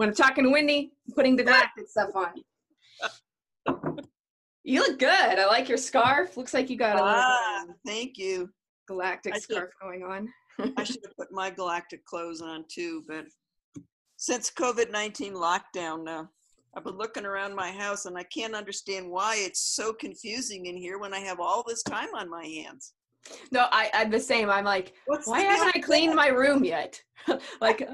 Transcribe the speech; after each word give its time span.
when 0.00 0.08
I'm 0.08 0.14
talking 0.14 0.44
to 0.44 0.50
Wendy, 0.50 0.92
I'm 1.06 1.14
putting 1.14 1.36
the 1.36 1.42
galactic 1.42 1.86
stuff 1.86 2.08
on. 2.14 2.32
You 4.64 4.80
look 4.80 4.98
good. 4.98 5.38
I 5.38 5.46
like 5.46 5.68
your 5.68 5.76
scarf. 5.76 6.38
Looks 6.38 6.54
like 6.54 6.70
you 6.70 6.78
got 6.78 6.96
a 6.96 7.02
ah, 7.02 7.66
thank 7.84 8.16
you. 8.16 8.48
galactic 8.88 9.36
scarf 9.36 9.68
going 9.78 10.02
on. 10.02 10.26
I 10.78 10.84
should 10.84 11.04
have 11.04 11.14
put 11.18 11.30
my 11.32 11.50
galactic 11.50 12.02
clothes 12.06 12.40
on 12.40 12.64
too, 12.72 13.04
but 13.06 13.26
since 14.16 14.50
COVID 14.50 14.90
19 14.90 15.34
lockdown, 15.34 16.08
uh, 16.08 16.24
I've 16.74 16.84
been 16.84 16.96
looking 16.96 17.26
around 17.26 17.54
my 17.54 17.70
house 17.70 18.06
and 18.06 18.16
I 18.16 18.22
can't 18.22 18.54
understand 18.54 19.10
why 19.10 19.36
it's 19.36 19.60
so 19.60 19.92
confusing 19.92 20.64
in 20.64 20.78
here 20.78 20.98
when 20.98 21.12
I 21.12 21.18
have 21.18 21.40
all 21.40 21.62
this 21.68 21.82
time 21.82 22.14
on 22.16 22.30
my 22.30 22.46
hands. 22.46 22.94
No, 23.52 23.66
I, 23.70 23.90
I'm 23.92 24.10
the 24.10 24.18
same. 24.18 24.48
I'm 24.48 24.64
like, 24.64 24.94
What's 25.04 25.26
why 25.26 25.42
haven't 25.42 25.76
I 25.76 25.80
cleaned 25.80 26.14
my 26.14 26.28
room 26.28 26.64
yet? 26.64 26.98
like, 27.60 27.86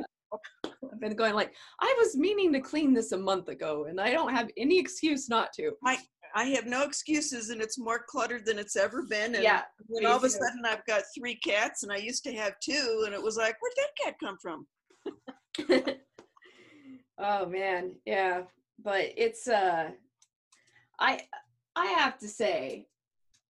been 1.00 1.14
going 1.14 1.34
like, 1.34 1.54
I 1.80 1.94
was 1.98 2.16
meaning 2.16 2.52
to 2.52 2.60
clean 2.60 2.94
this 2.94 3.12
a 3.12 3.18
month 3.18 3.48
ago, 3.48 3.86
and 3.88 4.00
I 4.00 4.10
don't 4.10 4.32
have 4.32 4.50
any 4.56 4.78
excuse 4.78 5.28
not 5.28 5.52
to. 5.54 5.72
I 5.84 5.98
I 6.36 6.44
have 6.48 6.66
no 6.66 6.82
excuses 6.82 7.48
and 7.48 7.62
it's 7.62 7.78
more 7.78 8.04
cluttered 8.06 8.44
than 8.44 8.58
it's 8.58 8.76
ever 8.76 9.04
been. 9.04 9.34
And 9.36 9.42
Yeah, 9.42 9.62
when 9.86 10.04
all 10.04 10.18
of 10.18 10.24
a 10.24 10.28
sudden 10.28 10.66
I've 10.66 10.84
got 10.84 11.02
three 11.16 11.36
cats 11.36 11.82
and 11.82 11.90
I 11.90 11.96
used 11.96 12.24
to 12.24 12.32
have 12.34 12.60
two, 12.62 13.04
and 13.06 13.14
it 13.14 13.22
was 13.22 13.38
like, 13.38 13.56
where'd 13.60 13.72
that 13.76 14.04
cat 14.04 14.16
come 14.22 14.36
from? 14.42 14.66
oh 17.18 17.46
man, 17.46 17.92
yeah. 18.04 18.42
But 18.82 19.12
it's 19.16 19.48
uh 19.48 19.90
I 21.00 21.20
I 21.74 21.86
have 21.86 22.18
to 22.18 22.28
say, 22.28 22.86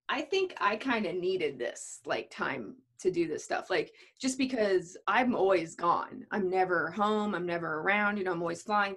I 0.08 0.22
think 0.22 0.54
I 0.60 0.76
kind 0.76 1.06
of 1.06 1.16
needed 1.16 1.58
this 1.58 2.00
like 2.06 2.30
time 2.30 2.76
to 3.00 3.10
do 3.10 3.26
this 3.28 3.44
stuff. 3.44 3.70
Like 3.70 3.92
just 4.20 4.38
because 4.38 4.96
I'm 5.06 5.34
always 5.34 5.74
gone. 5.74 6.26
I'm 6.30 6.50
never 6.50 6.90
home, 6.90 7.34
I'm 7.34 7.46
never 7.46 7.80
around, 7.80 8.16
you 8.16 8.24
know, 8.24 8.32
I'm 8.32 8.42
always 8.42 8.62
flying. 8.62 8.96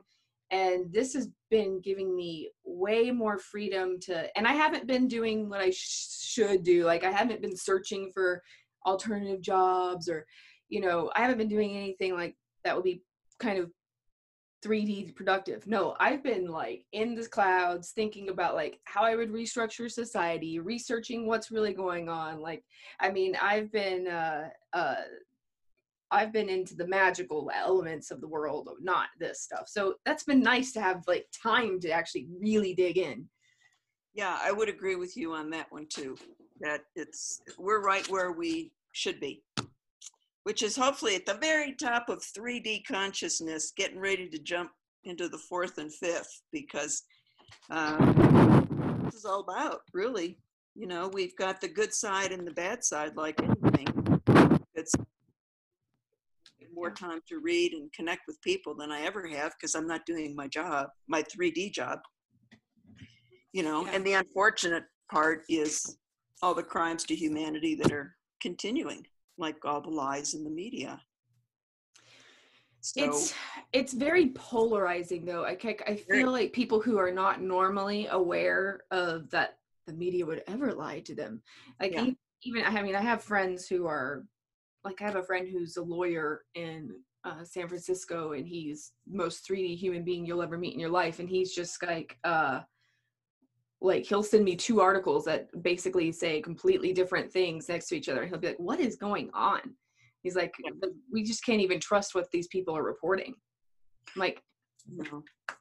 And 0.52 0.92
this 0.92 1.14
has 1.14 1.30
been 1.52 1.80
giving 1.82 2.16
me 2.16 2.50
way 2.66 3.12
more 3.12 3.38
freedom 3.38 4.00
to 4.02 4.36
and 4.38 4.48
I 4.48 4.54
haven't 4.54 4.88
been 4.88 5.08
doing 5.08 5.50
what 5.50 5.62
I 5.62 5.70
sh- 5.70 6.18
should 6.22 6.64
do. 6.64 6.86
Like 6.86 7.04
I 7.04 7.12
haven't 7.12 7.42
been 7.42 7.56
searching 7.56 8.12
for 8.14 8.42
alternative 8.86 9.42
jobs 9.42 10.10
or 10.10 10.26
you 10.70 10.82
know, 10.82 11.12
I 11.16 11.22
haven't 11.22 11.40
been 11.40 11.48
doing 11.50 11.76
anything 11.76 12.14
like 12.14 12.36
that 12.64 12.76
would 12.76 12.84
be 12.84 13.02
kind 13.40 13.58
of 13.58 13.72
3D 14.66 15.16
productive. 15.16 15.66
No, 15.68 15.96
I've 16.00 16.24
been 16.24 16.48
like 16.48 16.86
in 16.92 17.16
the 17.16 17.26
clouds 17.28 17.92
thinking 17.92 18.30
about 18.30 18.56
like 18.56 18.80
how 18.84 19.04
I 19.04 19.16
would 19.16 19.32
restructure 19.32 19.90
society, 19.90 20.60
researching 20.60 21.26
what's 21.26 21.52
really 21.52 21.74
going 21.74 22.10
on. 22.10 22.42
Like, 22.42 22.64
I 23.00 23.10
mean, 23.10 23.38
I've 23.42 23.72
been 23.72 24.08
uh 24.08 24.50
uh 24.74 24.96
I've 26.12 26.34
been 26.34 26.50
into 26.50 26.76
the 26.76 26.88
magical 26.88 27.52
elements 27.56 28.10
of 28.12 28.20
the 28.20 28.28
world, 28.28 28.70
not 28.82 29.10
this 29.20 29.42
stuff. 29.42 29.68
So 29.68 29.96
that's 30.06 30.24
been 30.24 30.42
nice 30.42 30.72
to 30.74 30.82
have 30.82 31.04
like 31.08 31.28
time 31.32 31.80
to 31.82 31.92
actually 31.92 32.28
really 32.42 32.74
dig 32.74 32.98
in. 32.98 33.30
Yeah, 34.14 34.38
I 34.42 34.52
would 34.52 34.70
agree 34.70 34.96
with 34.96 35.16
you 35.16 35.34
on 35.34 35.52
that 35.52 35.72
one 35.72 35.86
too. 35.88 36.18
That 36.62 36.82
it's 36.96 37.42
we're 37.58 37.82
right 37.82 38.08
where 38.10 38.32
we 38.32 38.74
should 38.92 39.20
be, 39.20 39.44
which 40.50 40.64
is 40.64 40.76
hopefully 40.76 41.14
at 41.14 41.28
the 41.28 41.36
very 41.36 41.74
top 41.76 42.10
of 42.10 42.24
3D 42.24 42.84
consciousness, 42.84 43.72
getting 43.78 44.00
ready 44.00 44.28
to 44.28 44.40
jump 44.40 44.72
into 45.04 45.30
the 45.30 45.38
fourth 45.38 45.78
and 45.78 45.94
fifth 45.94 46.42
because 46.52 47.04
uh, 47.70 47.96
this 49.04 49.14
is 49.14 49.26
all 49.26 49.42
about 49.42 49.82
really. 49.94 50.40
You 50.74 50.88
know, 50.88 51.08
we've 51.14 51.36
got 51.36 51.62
the 51.62 51.68
good 51.68 51.94
side 51.94 52.32
and 52.32 52.48
the 52.48 52.52
bad 52.52 52.84
side, 52.84 53.16
like 53.16 53.40
anything. 53.44 54.22
It's 54.74 54.96
more 56.74 56.90
time 56.90 57.20
to 57.28 57.38
read 57.38 57.74
and 57.74 57.94
connect 57.94 58.22
with 58.26 58.42
people 58.42 58.74
than 58.74 58.92
I 58.92 59.02
ever 59.02 59.28
have 59.28 59.54
because 59.56 59.76
I'm 59.76 59.86
not 59.86 60.04
doing 60.08 60.36
my 60.36 60.48
job, 60.48 60.88
my 61.08 61.22
3D 61.22 61.72
job 61.74 62.00
you 63.52 63.62
know 63.64 63.86
Yeah. 63.86 63.92
and 63.94 64.06
the 64.06 64.14
unfortunate 64.14 64.86
part 65.12 65.44
is 65.50 65.98
all 66.42 66.54
the 66.54 66.64
crimes 66.64 67.04
to 67.06 67.16
humanity 67.16 67.76
that 67.76 67.92
are 67.92 68.16
continuing 68.42 69.06
like 69.40 69.66
all 69.66 69.82
the 69.82 69.90
lies 69.90 70.34
in 70.36 70.44
the 70.44 70.50
media 70.50 71.02
so 72.82 73.04
It's 73.04 73.34
it's 73.74 73.94
very 73.94 74.30
polarizing 74.30 75.26
though. 75.26 75.46
I 75.46 75.58
I 75.88 75.96
feel 75.96 76.32
like 76.32 76.54
people 76.54 76.82
who 76.82 76.98
are 76.98 77.12
not 77.12 77.42
normally 77.42 78.08
aware 78.08 78.82
of 78.92 79.30
that 79.32 79.58
the 79.86 79.94
media 79.94 80.26
would 80.26 80.44
ever 80.48 80.74
lie 80.74 81.02
to 81.02 81.16
them. 81.16 81.42
Like 81.80 81.92
Yeah. 81.94 82.06
e- 82.06 82.18
even 82.44 82.64
I 82.66 82.82
mean 82.82 82.96
I 82.96 83.02
have 83.02 83.24
friends 83.24 83.68
who 83.68 83.86
are 83.86 84.26
like 84.84 85.02
I 85.02 85.06
have 85.06 85.18
a 85.18 85.24
friend 85.24 85.48
who's 85.48 85.78
a 85.78 85.84
lawyer 85.84 86.46
in 86.56 86.92
uh, 87.26 87.44
San 87.44 87.68
Francisco 87.68 88.32
and 88.34 88.48
he's 88.48 88.94
most 89.08 89.46
3D 89.46 89.76
human 89.76 90.04
being 90.04 90.26
you'll 90.26 90.42
ever 90.42 90.58
meet 90.58 90.74
in 90.74 90.80
your 90.80 90.90
life 90.90 91.20
and 91.20 91.30
he's 91.30 91.54
just 91.54 91.82
like 91.84 92.18
uh 92.24 92.62
like 93.82 94.06
he'll 94.06 94.24
send 94.24 94.44
me 94.44 94.56
two 94.56 94.82
articles 94.82 95.26
that 95.26 95.48
basically 95.64 96.12
say 96.12 96.42
completely 96.42 96.92
different 96.94 97.32
things 97.32 97.70
next 97.70 97.88
to 97.88 97.96
each 97.96 98.10
other 98.10 98.22
and 98.22 98.30
he'll 98.30 98.40
be 98.40 98.48
like 98.48 98.60
what 98.60 98.80
is 98.80 98.96
going 98.96 99.30
on 99.34 99.62
he's 100.24 100.36
like. 100.36 100.54
We 101.12 101.24
just 101.24 101.46
can't 101.46 101.62
even 101.62 101.80
trust 101.80 102.14
what 102.16 102.30
these 102.32 102.48
people 102.48 102.76
are 102.76 102.84
reporting 102.84 103.34
I'm 104.16 104.20
like 104.20 104.42
know. 104.88 105.24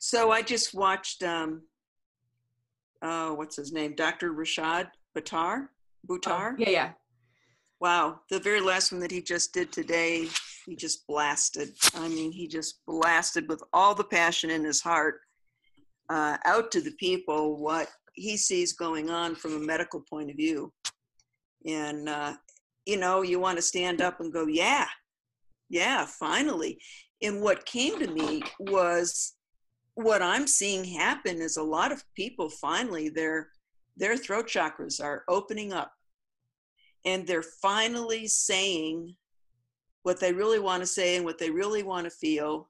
so 0.00 0.30
i 0.30 0.40
just 0.42 0.74
watched 0.74 1.22
um 1.22 1.62
oh 3.02 3.34
what's 3.34 3.56
his 3.56 3.72
name 3.72 3.94
dr 3.94 4.32
Rashid 4.32 4.88
Buttar 5.16 5.68
Buttar. 6.08 6.52
oh, 6.52 6.56
yeah 6.58 6.70
yeah 6.70 6.90
Wow, 7.80 8.22
the 8.28 8.40
very 8.40 8.60
last 8.60 8.90
one 8.90 9.00
that 9.02 9.10
he 9.12 9.22
just 9.22 9.54
did 9.54 9.70
today, 9.70 10.26
he 10.66 10.74
just 10.74 11.06
blasted. 11.06 11.70
I 11.94 12.08
mean, 12.08 12.32
he 12.32 12.48
just 12.48 12.80
blasted 12.88 13.48
with 13.48 13.62
all 13.72 13.94
the 13.94 14.02
passion 14.02 14.50
in 14.50 14.64
his 14.64 14.80
heart 14.80 15.20
uh, 16.10 16.38
out 16.44 16.70
to 16.72 16.80
the 16.80 16.92
people 16.92 17.56
what 17.62 17.88
he 18.14 18.36
sees 18.36 18.72
going 18.72 19.10
on 19.10 19.34
from 19.34 19.54
a 19.54 19.60
medical 19.60 20.02
point 20.08 20.30
of 20.30 20.36
view. 20.36 20.72
And, 21.66 22.08
uh, 22.08 22.34
you 22.86 22.96
know, 22.96 23.22
you 23.22 23.38
want 23.38 23.56
to 23.56 23.62
stand 23.62 24.00
up 24.00 24.20
and 24.20 24.32
go, 24.32 24.46
yeah, 24.46 24.86
yeah, 25.68 26.06
finally. 26.06 26.78
And 27.22 27.40
what 27.40 27.66
came 27.66 27.98
to 27.98 28.08
me 28.08 28.42
was 28.58 29.34
what 29.94 30.22
I'm 30.22 30.46
seeing 30.46 30.84
happen 30.84 31.40
is 31.40 31.56
a 31.56 31.62
lot 31.62 31.92
of 31.92 32.04
people 32.14 32.48
finally, 32.48 33.08
their, 33.08 33.48
their 33.96 34.16
throat 34.16 34.46
chakras 34.46 35.02
are 35.02 35.24
opening 35.28 35.72
up 35.72 35.92
and 37.04 37.26
they're 37.26 37.42
finally 37.42 38.26
saying 38.26 39.14
what 40.02 40.20
they 40.20 40.32
really 40.32 40.58
want 40.58 40.82
to 40.82 40.86
say 40.86 41.16
and 41.16 41.24
what 41.24 41.38
they 41.38 41.50
really 41.50 41.82
want 41.82 42.04
to 42.04 42.10
feel 42.10 42.68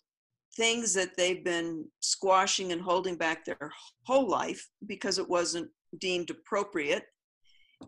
things 0.57 0.93
that 0.95 1.17
they've 1.17 1.45
been 1.45 1.87
squashing 2.01 2.73
and 2.73 2.81
holding 2.81 3.17
back 3.17 3.45
their 3.45 3.71
whole 4.05 4.29
life 4.29 4.69
because 4.87 5.19
it 5.19 5.29
wasn't 5.29 5.69
deemed 6.01 6.31
appropriate. 6.31 7.05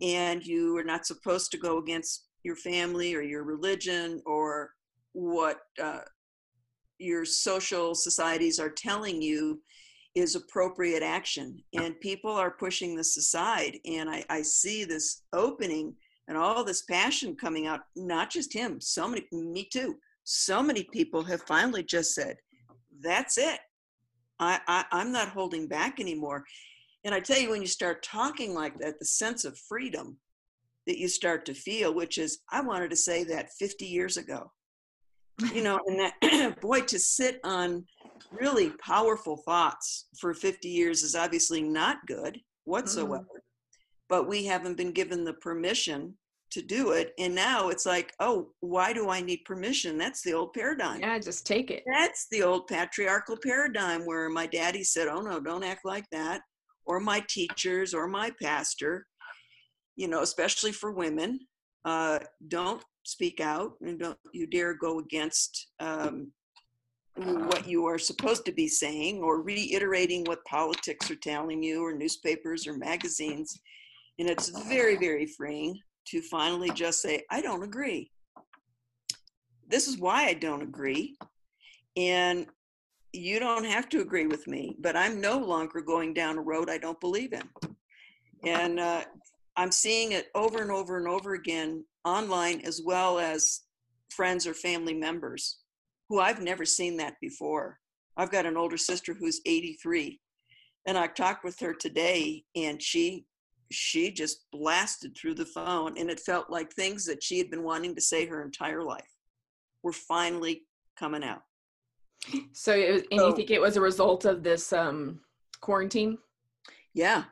And 0.02 0.44
you 0.44 0.76
are 0.76 0.84
not 0.84 1.06
supposed 1.06 1.50
to 1.50 1.58
go 1.58 1.78
against 1.78 2.28
your 2.44 2.56
family 2.56 3.14
or 3.14 3.22
your 3.22 3.44
religion 3.44 4.22
or 4.24 4.70
what 5.12 5.58
uh, 5.82 6.00
your 6.98 7.24
social 7.24 7.94
societies 7.94 8.60
are 8.60 8.70
telling 8.70 9.20
you 9.20 9.60
is 10.14 10.34
appropriate 10.34 11.02
action. 11.02 11.62
And 11.74 11.98
people 12.00 12.32
are 12.32 12.52
pushing 12.52 12.94
this 12.96 13.16
aside 13.16 13.78
and 13.84 14.08
I, 14.08 14.24
I 14.28 14.42
see 14.42 14.84
this 14.84 15.22
opening 15.32 15.94
and 16.28 16.36
all 16.36 16.62
this 16.64 16.82
passion 16.82 17.36
coming 17.36 17.66
out 17.66 17.80
not 17.96 18.30
just 18.30 18.52
him 18.52 18.80
so 18.80 19.08
many 19.08 19.26
me 19.32 19.68
too. 19.72 19.96
So 20.24 20.62
many 20.62 20.86
people 20.92 21.22
have 21.24 21.42
finally 21.42 21.82
just 21.82 22.14
said 22.14 22.36
that's 23.02 23.38
it. 23.38 23.58
I, 24.38 24.58
I 24.66 24.84
i'm 24.92 25.12
not 25.12 25.28
holding 25.28 25.66
back 25.68 26.00
anymore. 26.00 26.44
And 27.04 27.14
i 27.14 27.20
tell 27.20 27.38
you 27.38 27.50
when 27.50 27.60
you 27.60 27.68
start 27.68 28.02
talking 28.02 28.54
like 28.54 28.78
that 28.78 28.98
the 28.98 29.04
sense 29.04 29.44
of 29.44 29.58
freedom 29.58 30.16
that 30.86 30.98
you 30.98 31.08
start 31.08 31.44
to 31.46 31.54
feel 31.54 31.94
which 31.94 32.18
is 32.18 32.40
i 32.50 32.60
wanted 32.60 32.90
to 32.90 32.96
say 32.96 33.24
that 33.24 33.50
50 33.58 33.84
years 33.86 34.16
ago. 34.16 34.50
You 35.54 35.62
know 35.62 35.78
and 35.86 35.98
that 36.00 36.60
boy 36.60 36.82
to 36.82 36.98
sit 36.98 37.40
on 37.44 37.84
really 38.32 38.70
powerful 38.84 39.38
thoughts 39.38 40.06
for 40.18 40.34
50 40.34 40.68
years 40.68 41.02
is 41.02 41.14
obviously 41.14 41.62
not 41.62 42.06
good 42.06 42.34
mm-hmm. 42.34 42.70
whatsoever. 42.70 43.42
But 44.08 44.28
we 44.28 44.44
haven't 44.44 44.76
been 44.76 44.92
given 44.92 45.24
the 45.24 45.34
permission 45.34 46.14
to 46.50 46.62
do 46.62 46.92
it 46.92 47.12
and 47.18 47.34
now 47.34 47.68
it's 47.68 47.86
like 47.86 48.12
oh 48.20 48.48
why 48.60 48.92
do 48.92 49.08
i 49.08 49.20
need 49.20 49.44
permission? 49.44 49.96
That's 49.96 50.22
the 50.22 50.34
old 50.34 50.52
paradigm. 50.52 51.00
Yeah 51.00 51.18
just 51.18 51.46
take 51.46 51.70
it. 51.70 51.84
That's 51.86 52.26
the 52.30 52.42
old 52.42 52.66
patriarchal 52.66 53.36
paradigm 53.42 54.04
where 54.04 54.28
my 54.28 54.46
daddy 54.46 54.84
said 54.84 55.08
oh 55.08 55.20
no 55.20 55.40
don't 55.40 55.64
act 55.64 55.84
like 55.84 56.06
that 56.12 56.42
or 56.86 57.00
my 57.00 57.24
teachers 57.28 57.94
or 57.94 58.08
my 58.08 58.32
pastor 58.42 59.06
you 59.96 60.08
know 60.08 60.22
especially 60.22 60.72
for 60.72 60.92
women 60.92 61.38
uh, 61.84 62.18
don't 62.48 62.82
speak 63.04 63.40
out 63.40 63.72
and 63.82 63.98
don't 63.98 64.18
you 64.32 64.46
dare 64.46 64.74
go 64.74 64.98
against 64.98 65.68
um, 65.80 66.32
what 67.14 67.66
you 67.66 67.86
are 67.86 67.98
supposed 67.98 68.44
to 68.44 68.52
be 68.52 68.68
saying 68.68 69.20
or 69.22 69.42
reiterating 69.42 70.24
what 70.24 70.44
politics 70.44 71.10
are 71.10 71.16
telling 71.16 71.62
you 71.62 71.84
or 71.84 71.92
newspapers 71.92 72.66
or 72.66 72.74
magazines 72.76 73.58
and 74.18 74.28
it's 74.28 74.48
very 74.68 74.96
very 74.96 75.26
freeing 75.26 75.78
to 76.06 76.20
finally 76.22 76.70
just 76.70 77.02
say 77.02 77.22
i 77.30 77.40
don't 77.40 77.62
agree 77.62 78.10
this 79.70 79.86
is 79.86 79.98
why 79.98 80.26
I 80.26 80.34
don't 80.34 80.62
agree. 80.62 81.16
And 81.96 82.46
you 83.12 83.38
don't 83.38 83.64
have 83.64 83.88
to 83.90 84.00
agree 84.00 84.26
with 84.26 84.46
me, 84.46 84.76
but 84.80 84.96
I'm 84.96 85.20
no 85.20 85.38
longer 85.38 85.80
going 85.80 86.12
down 86.12 86.38
a 86.38 86.42
road 86.42 86.68
I 86.68 86.78
don't 86.78 87.00
believe 87.00 87.32
in. 87.32 87.48
And 88.44 88.80
uh, 88.80 89.04
I'm 89.56 89.72
seeing 89.72 90.12
it 90.12 90.28
over 90.34 90.60
and 90.60 90.70
over 90.70 90.98
and 90.98 91.08
over 91.08 91.34
again 91.34 91.84
online, 92.04 92.60
as 92.62 92.82
well 92.84 93.18
as 93.18 93.62
friends 94.10 94.46
or 94.46 94.54
family 94.54 94.94
members 94.94 95.58
who 96.08 96.20
I've 96.20 96.42
never 96.42 96.64
seen 96.64 96.96
that 96.96 97.14
before. 97.20 97.78
I've 98.16 98.30
got 98.30 98.46
an 98.46 98.56
older 98.56 98.76
sister 98.76 99.14
who's 99.14 99.40
83, 99.46 100.20
and 100.86 100.98
I 100.98 101.06
talked 101.06 101.44
with 101.44 101.58
her 101.60 101.74
today, 101.74 102.44
and 102.56 102.82
she 102.82 103.24
she 103.70 104.10
just 104.10 104.46
blasted 104.50 105.16
through 105.16 105.34
the 105.34 105.46
phone, 105.46 105.96
and 105.96 106.10
it 106.10 106.20
felt 106.20 106.50
like 106.50 106.72
things 106.72 107.04
that 107.06 107.22
she 107.22 107.38
had 107.38 107.50
been 107.50 107.62
wanting 107.62 107.94
to 107.94 108.00
say 108.00 108.26
her 108.26 108.42
entire 108.42 108.82
life 108.82 109.16
were 109.82 109.92
finally 109.92 110.62
coming 110.98 111.24
out. 111.24 111.42
So, 112.52 112.74
it 112.74 112.92
was, 112.92 113.02
and 113.10 113.20
so, 113.20 113.28
you 113.28 113.36
think 113.36 113.50
it 113.50 113.60
was 113.60 113.76
a 113.76 113.80
result 113.80 114.24
of 114.24 114.42
this 114.42 114.72
um, 114.72 115.20
quarantine? 115.60 116.18
Yeah, 116.92 117.24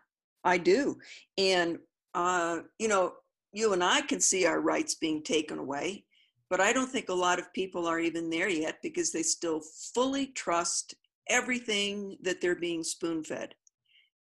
I 0.44 0.58
do. 0.58 0.98
And, 1.36 1.78
uh, 2.14 2.60
you 2.78 2.88
know, 2.88 3.14
you 3.52 3.72
and 3.72 3.82
I 3.82 4.00
can 4.02 4.20
see 4.20 4.46
our 4.46 4.60
rights 4.60 4.94
being 4.94 5.22
taken 5.22 5.58
away, 5.58 6.04
but 6.48 6.60
I 6.60 6.72
don't 6.72 6.88
think 6.88 7.08
a 7.08 7.14
lot 7.14 7.38
of 7.38 7.52
people 7.52 7.86
are 7.86 8.00
even 8.00 8.30
there 8.30 8.48
yet 8.48 8.76
because 8.82 9.12
they 9.12 9.22
still 9.22 9.60
fully 9.94 10.26
trust 10.28 10.94
everything 11.28 12.16
that 12.22 12.40
they're 12.40 12.54
being 12.54 12.82
spoon 12.82 13.22
fed. 13.24 13.54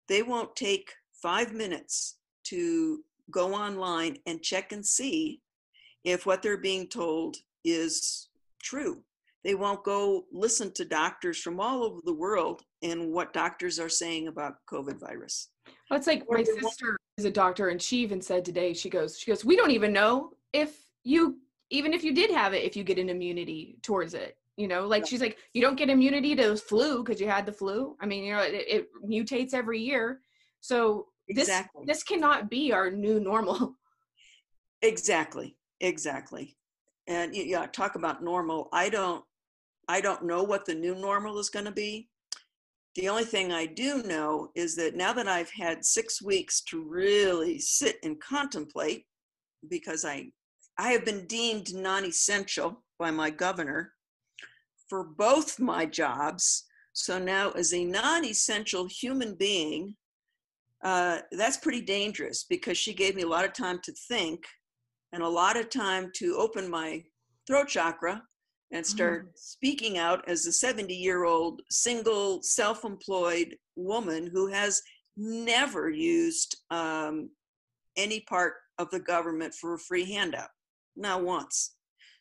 They 0.09 0.23
won't 0.23 0.55
take 0.55 0.91
five 1.21 1.53
minutes 1.53 2.17
to 2.45 3.03
go 3.31 3.53
online 3.53 4.17
and 4.25 4.41
check 4.41 4.71
and 4.71 4.85
see 4.85 5.41
if 6.03 6.25
what 6.25 6.41
they're 6.41 6.57
being 6.57 6.87
told 6.87 7.37
is 7.65 8.29
true 8.61 9.03
they 9.47 9.55
won't 9.55 9.81
go 9.85 10.25
listen 10.31 10.73
to 10.73 10.83
doctors 10.83 11.41
from 11.41 11.61
all 11.61 11.81
over 11.81 12.01
the 12.03 12.13
world 12.13 12.63
and 12.83 13.13
what 13.13 13.31
doctors 13.31 13.79
are 13.79 13.87
saying 13.87 14.27
about 14.27 14.55
COVID 14.69 14.99
virus. 14.99 15.51
Well, 15.89 15.97
it's 15.97 16.05
like 16.05 16.25
my 16.29 16.43
sister 16.43 16.97
is 17.17 17.23
a 17.23 17.31
doctor 17.31 17.69
and 17.69 17.81
she 17.81 17.99
even 17.99 18.21
said 18.21 18.43
today, 18.43 18.73
she 18.73 18.89
goes, 18.89 19.17
she 19.17 19.31
goes, 19.31 19.45
we 19.45 19.55
don't 19.55 19.71
even 19.71 19.93
know 19.93 20.31
if 20.51 20.77
you, 21.05 21.37
even 21.69 21.93
if 21.93 22.03
you 22.03 22.13
did 22.13 22.29
have 22.29 22.53
it, 22.53 22.65
if 22.65 22.75
you 22.75 22.83
get 22.83 22.99
an 22.99 23.07
immunity 23.07 23.77
towards 23.83 24.13
it. 24.13 24.37
You 24.57 24.67
know, 24.67 24.85
like 24.85 25.03
yeah. 25.03 25.09
she's 25.11 25.21
like, 25.21 25.37
you 25.53 25.61
don't 25.61 25.77
get 25.77 25.89
immunity 25.89 26.35
to 26.35 26.57
flu 26.57 27.01
because 27.01 27.21
you 27.21 27.29
had 27.29 27.45
the 27.45 27.53
flu. 27.53 27.95
I 28.01 28.05
mean, 28.05 28.25
you 28.25 28.33
know, 28.33 28.41
it, 28.41 28.65
it 28.67 28.89
mutates 29.07 29.53
every 29.53 29.79
year. 29.79 30.19
So 30.61 31.07
this 31.27 31.47
exactly. 31.47 31.83
this 31.87 32.03
cannot 32.03 32.49
be 32.49 32.71
our 32.71 32.89
new 32.91 33.19
normal. 33.19 33.75
Exactly. 34.83 35.57
Exactly. 35.81 36.55
And 37.07 37.35
yeah, 37.35 37.65
talk 37.65 37.95
about 37.95 38.23
normal. 38.23 38.69
I 38.71 38.89
don't 38.89 39.25
I 39.87 40.01
don't 40.01 40.25
know 40.25 40.43
what 40.43 40.65
the 40.65 40.75
new 40.75 40.93
normal 40.93 41.39
is 41.39 41.49
going 41.49 41.65
to 41.65 41.71
be. 41.71 42.09
The 42.95 43.09
only 43.09 43.25
thing 43.25 43.51
I 43.51 43.67
do 43.67 44.01
know 44.03 44.49
is 44.55 44.75
that 44.75 44.95
now 44.95 45.13
that 45.13 45.27
I've 45.27 45.51
had 45.51 45.85
six 45.85 46.21
weeks 46.21 46.61
to 46.63 46.83
really 46.83 47.59
sit 47.59 47.97
and 48.03 48.19
contemplate, 48.19 49.05
because 49.69 50.03
I, 50.03 50.31
I 50.77 50.89
have 50.91 51.05
been 51.05 51.25
deemed 51.27 51.73
non 51.75 52.05
essential 52.05 52.83
by 52.97 53.11
my 53.11 53.29
governor 53.29 53.93
for 54.89 55.03
both 55.03 55.59
my 55.59 55.85
jobs. 55.85 56.65
So 56.93 57.19
now, 57.19 57.51
as 57.51 57.73
a 57.73 57.85
non 57.85 58.25
essential 58.25 58.87
human 58.87 59.35
being, 59.35 59.95
uh, 60.87 61.19
that's 61.33 61.57
pretty 61.57 61.81
dangerous 61.81 62.45
because 62.45 62.77
she 62.77 62.93
gave 62.93 63.13
me 63.13 63.23
a 63.23 63.27
lot 63.27 63.43
of 63.43 63.51
time 63.51 63.77
to 63.83 63.91
think 64.07 64.45
and 65.11 65.21
a 65.21 65.27
lot 65.27 65.57
of 65.57 65.69
time 65.69 66.09
to 66.15 66.37
open 66.37 66.69
my 66.69 67.03
throat 67.45 67.67
chakra 67.67 68.23
and 68.71 68.85
start 68.85 69.25
mm. 69.25 69.29
speaking 69.35 69.97
out 69.97 70.23
as 70.29 70.45
a 70.45 70.51
70 70.51 70.93
year 70.95 71.25
old 71.25 71.61
single 71.69 72.41
self 72.41 72.85
employed 72.85 73.57
woman 73.75 74.29
who 74.31 74.47
has 74.47 74.81
never 75.17 75.89
used 75.89 76.55
um, 76.71 77.29
any 77.97 78.21
part 78.21 78.53
of 78.77 78.89
the 78.89 78.99
government 79.01 79.53
for 79.53 79.73
a 79.73 79.79
free 79.79 80.09
handout, 80.09 80.51
not 80.95 81.21
once. 81.21 81.75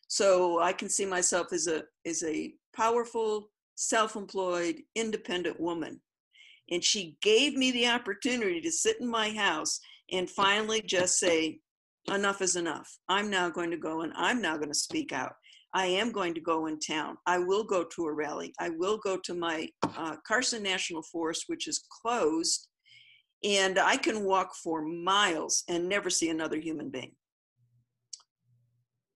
So 0.09 0.59
I 0.59 0.73
can 0.73 0.89
see 0.89 1.05
myself 1.05 1.53
as 1.53 1.67
a 1.67 1.83
as 2.05 2.21
a 2.23 2.51
powerful, 2.75 3.49
self-employed, 3.75 4.81
independent 4.95 5.57
woman. 5.57 6.01
And 6.69 6.83
she 6.83 7.17
gave 7.21 7.55
me 7.55 7.71
the 7.71 7.87
opportunity 7.87 8.61
to 8.61 8.71
sit 8.71 8.99
in 8.99 9.07
my 9.07 9.29
house 9.29 9.79
and 10.11 10.29
finally 10.29 10.81
just 10.81 11.19
say, 11.19 11.59
enough 12.11 12.41
is 12.41 12.55
enough. 12.55 12.97
I'm 13.09 13.29
now 13.29 13.49
going 13.49 13.71
to 13.71 13.77
go 13.77 14.01
and 14.01 14.13
I'm 14.15 14.41
now 14.41 14.57
going 14.57 14.69
to 14.69 14.75
speak 14.75 15.11
out. 15.11 15.33
I 15.73 15.85
am 15.87 16.11
going 16.11 16.33
to 16.33 16.41
go 16.41 16.67
in 16.67 16.79
town. 16.79 17.17
I 17.25 17.39
will 17.39 17.63
go 17.63 17.83
to 17.83 18.05
a 18.05 18.13
rally. 18.13 18.53
I 18.59 18.69
will 18.69 18.97
go 18.97 19.17
to 19.17 19.33
my 19.33 19.67
uh, 19.97 20.15
Carson 20.25 20.63
National 20.63 21.03
Forest, 21.03 21.43
which 21.47 21.67
is 21.67 21.85
closed, 22.01 22.67
and 23.43 23.77
I 23.77 23.97
can 23.97 24.23
walk 24.23 24.55
for 24.55 24.81
miles 24.81 25.63
and 25.67 25.87
never 25.87 26.09
see 26.09 26.29
another 26.29 26.57
human 26.57 26.89
being. 26.89 27.11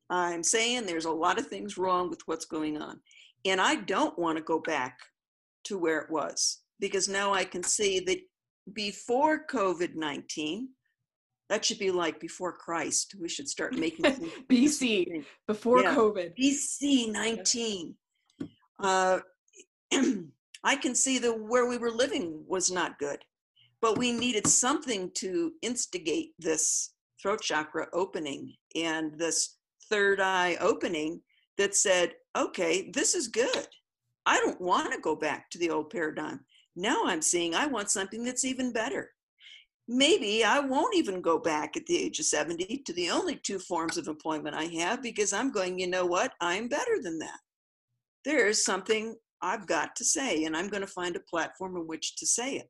I'm 0.10 0.44
saying 0.44 0.86
there's 0.86 1.06
a 1.06 1.12
lot 1.12 1.40
of 1.40 1.48
things 1.48 1.78
wrong 1.78 2.10
with 2.10 2.20
what's 2.26 2.46
going 2.46 2.82
on. 2.82 3.00
And 3.46 3.62
I 3.62 3.76
don't 3.76 4.20
want 4.20 4.38
to 4.38 4.44
go 4.44 4.60
back 4.60 5.00
to 5.64 5.78
where 5.78 6.00
it 6.00 6.12
was 6.12 6.61
because 6.82 7.08
now 7.08 7.34
I 7.34 7.46
can 7.46 7.64
see 7.64 8.02
that 8.02 8.20
before 8.74 9.46
COVID 9.50 9.96
19, 9.96 10.68
that 11.50 11.64
should 11.64 11.80
be 11.80 11.92
like 11.92 12.20
before 12.20 12.52
Christ. 12.52 13.16
We 13.20 13.30
should 13.30 13.48
start 13.48 13.78
making 13.78 14.06
BC 14.50 15.24
before 15.48 15.84
yeah. 15.84 15.96
COVID. 15.96 16.34
BC 16.38 17.12
19. 17.12 17.96
Uh, 18.80 19.20
I 20.64 20.76
can 20.76 20.96
see 20.96 21.18
that 21.20 21.40
where 21.40 21.68
we 21.68 21.78
were 21.78 21.92
living 21.92 22.44
was 22.48 22.72
not 22.72 23.00
good, 23.00 23.20
but 23.82 23.98
we 23.98 24.12
needed 24.12 24.48
something 24.48 25.12
to 25.16 25.54
instigate 25.62 26.32
this 26.40 26.94
throat 27.22 27.42
chakra 27.42 27.88
opening 27.94 28.54
and 28.76 29.18
this 29.18 29.58
third 29.90 30.20
eye 30.20 30.58
opening 30.60 31.22
that 31.58 31.76
said, 31.76 32.14
okay, 32.38 32.90
this 32.94 33.14
is 33.14 33.28
good. 33.28 33.68
I 34.26 34.38
don't 34.38 34.62
want 34.62 34.94
to 34.94 35.00
go 35.00 35.16
back 35.16 35.50
to 35.52 35.58
the 35.58 35.70
old 35.70 35.90
paradigm. 35.90 36.40
Now 36.82 37.04
I'm 37.06 37.22
seeing 37.22 37.56
I 37.56 37.68
want 37.68 37.92
something 37.92 38.24
that's 38.24 38.44
even 38.44 38.74
better 38.74 39.12
maybe 39.92 40.44
I 40.44 40.60
won't 40.60 40.96
even 40.96 41.22
go 41.22 41.38
back 41.38 41.76
at 41.76 41.86
the 41.86 41.98
age 41.98 42.20
of 42.20 42.26
70 42.26 42.84
to 42.86 42.94
the 42.94 43.10
only 43.10 43.36
two 43.36 43.60
forms 43.60 43.98
of 43.98 44.08
employment 44.08 44.56
I 44.56 44.66
have 44.80 45.02
because 45.02 45.34
I'm 45.34 45.52
going, 45.52 45.78
you 45.78 45.88
know 45.88 46.06
what? 46.06 46.34
I'm 46.40 46.70
better 46.70 47.02
than 47.02 47.20
that. 47.20 47.40
There 48.24 48.48
is 48.48 48.64
something 48.64 49.16
I've 49.42 49.68
got 49.68 49.96
to 49.98 50.06
say, 50.06 50.46
and 50.46 50.56
I'm 50.56 50.70
going 50.70 50.82
to 50.82 50.88
find 50.88 51.16
a 51.16 51.22
platform 51.22 51.76
in 51.76 51.88
which 51.88 52.16
to 52.18 52.26
say 52.26 52.56
it. 52.56 52.70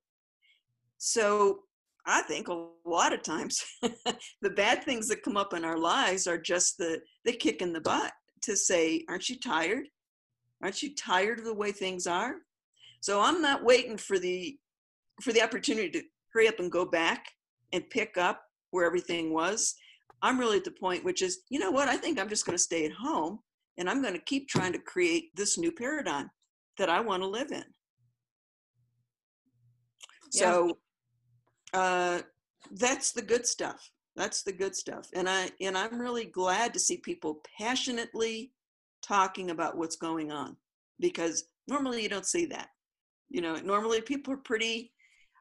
So 0.97 1.59
I 2.07 2.21
think 2.23 2.47
a 2.47 2.67
lot 2.85 3.13
of 3.13 3.21
times 3.21 3.63
the 4.41 4.49
bad 4.49 4.83
things 4.83 5.07
that 5.09 5.23
come 5.23 5.37
up 5.37 5.53
in 5.53 5.63
our 5.63 5.77
lives 5.77 6.25
are 6.25 6.39
just 6.39 6.77
the, 6.77 7.01
the 7.25 7.33
kick 7.33 7.61
in 7.61 7.73
the 7.73 7.81
butt 7.81 8.13
to 8.43 8.55
say, 8.55 9.05
aren't 9.09 9.29
you 9.29 9.37
tired? 9.37 9.87
Aren't 10.63 10.81
you 10.81 10.95
tired 10.95 11.39
of 11.39 11.45
the 11.45 11.53
way 11.53 11.71
things 11.71 12.07
are? 12.07 12.35
So 13.01 13.19
I'm 13.19 13.41
not 13.41 13.63
waiting 13.63 13.97
for 13.97 14.17
the 14.17 14.57
for 15.21 15.33
the 15.33 15.41
opportunity 15.41 15.89
to 15.91 16.01
hurry 16.33 16.47
up 16.47 16.59
and 16.59 16.71
go 16.71 16.85
back 16.85 17.25
and 17.73 17.89
pick 17.89 18.17
up 18.17 18.43
where 18.71 18.85
everything 18.85 19.33
was. 19.33 19.75
I'm 20.21 20.39
really 20.39 20.57
at 20.57 20.63
the 20.63 20.71
point 20.71 21.03
which 21.03 21.21
is, 21.21 21.39
you 21.49 21.59
know 21.59 21.71
what, 21.71 21.87
I 21.87 21.97
think 21.97 22.19
I'm 22.19 22.29
just 22.29 22.45
going 22.45 22.57
to 22.57 22.63
stay 22.63 22.85
at 22.85 22.91
home 22.91 23.39
and 23.77 23.89
I'm 23.89 24.01
going 24.01 24.13
to 24.13 24.21
keep 24.21 24.47
trying 24.47 24.73
to 24.73 24.79
create 24.79 25.35
this 25.35 25.57
new 25.57 25.71
paradigm 25.71 26.29
that 26.77 26.89
I 26.89 27.01
want 27.01 27.23
to 27.23 27.27
live 27.27 27.51
in. 27.51 27.63
Yeah. 30.33 30.41
So 30.41 30.77
uh, 31.73 32.19
that's 32.71 33.11
the 33.11 33.21
good 33.21 33.45
stuff. 33.45 33.91
That's 34.15 34.43
the 34.43 34.51
good 34.51 34.75
stuff. 34.75 35.07
And 35.13 35.27
I 35.27 35.49
and 35.61 35.77
I'm 35.77 35.99
really 35.99 36.25
glad 36.25 36.73
to 36.73 36.79
see 36.79 36.97
people 36.97 37.41
passionately 37.57 38.51
talking 39.01 39.51
about 39.51 39.77
what's 39.77 39.95
going 39.95 40.31
on 40.31 40.55
because 40.99 41.45
normally 41.67 42.03
you 42.03 42.09
don't 42.09 42.25
see 42.25 42.45
that. 42.47 42.69
You 43.31 43.41
know, 43.41 43.55
normally 43.55 44.01
people 44.01 44.33
are 44.33 44.37
pretty 44.37 44.91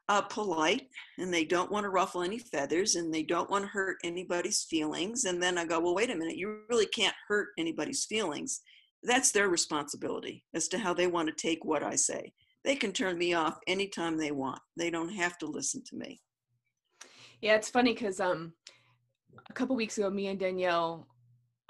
uh, 0.09 0.21
polite 0.21 0.87
and 1.17 1.33
they 1.33 1.45
don't 1.45 1.71
want 1.71 1.83
to 1.83 1.89
ruffle 1.89 2.21
any 2.21 2.39
feathers 2.39 2.95
and 2.95 3.13
they 3.13 3.23
don't 3.23 3.49
want 3.49 3.63
to 3.63 3.69
hurt 3.69 3.97
anybody's 4.03 4.63
feelings. 4.63 5.25
And 5.25 5.41
then 5.41 5.57
I 5.57 5.65
go, 5.65 5.79
well, 5.79 5.95
wait 5.95 6.09
a 6.09 6.15
minute, 6.15 6.37
you 6.37 6.59
really 6.69 6.87
can't 6.87 7.15
hurt 7.27 7.49
anybody's 7.57 8.05
feelings. 8.05 8.61
That's 9.03 9.31
their 9.31 9.49
responsibility 9.49 10.43
as 10.53 10.67
to 10.69 10.77
how 10.77 10.93
they 10.93 11.07
want 11.07 11.27
to 11.29 11.33
take 11.33 11.65
what 11.65 11.83
I 11.83 11.95
say. 11.95 12.33
They 12.63 12.75
can 12.75 12.91
turn 12.91 13.17
me 13.17 13.33
off 13.33 13.57
anytime 13.67 14.17
they 14.17 14.31
want. 14.31 14.59
They 14.77 14.89
don't 14.89 15.09
have 15.09 15.37
to 15.39 15.47
listen 15.47 15.83
to 15.85 15.95
me. 15.95 16.19
Yeah, 17.41 17.55
it's 17.55 17.69
funny 17.69 17.93
because 17.93 18.19
um, 18.19 18.53
a 19.49 19.53
couple 19.53 19.75
weeks 19.75 19.97
ago, 19.97 20.09
me 20.09 20.27
and 20.27 20.39
Danielle 20.39 21.07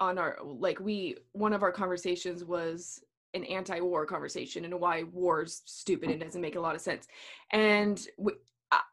on 0.00 0.18
our 0.18 0.36
like 0.42 0.80
we 0.80 1.16
one 1.30 1.52
of 1.52 1.62
our 1.62 1.70
conversations 1.70 2.44
was 2.44 3.00
an 3.34 3.44
anti-war 3.44 4.06
conversation 4.06 4.64
and 4.64 4.78
why 4.78 5.04
war 5.04 5.42
is 5.42 5.62
stupid 5.64 6.10
and 6.10 6.20
doesn't 6.20 6.40
make 6.40 6.56
a 6.56 6.60
lot 6.60 6.74
of 6.74 6.80
sense. 6.80 7.06
And 7.52 8.00
we, 8.18 8.32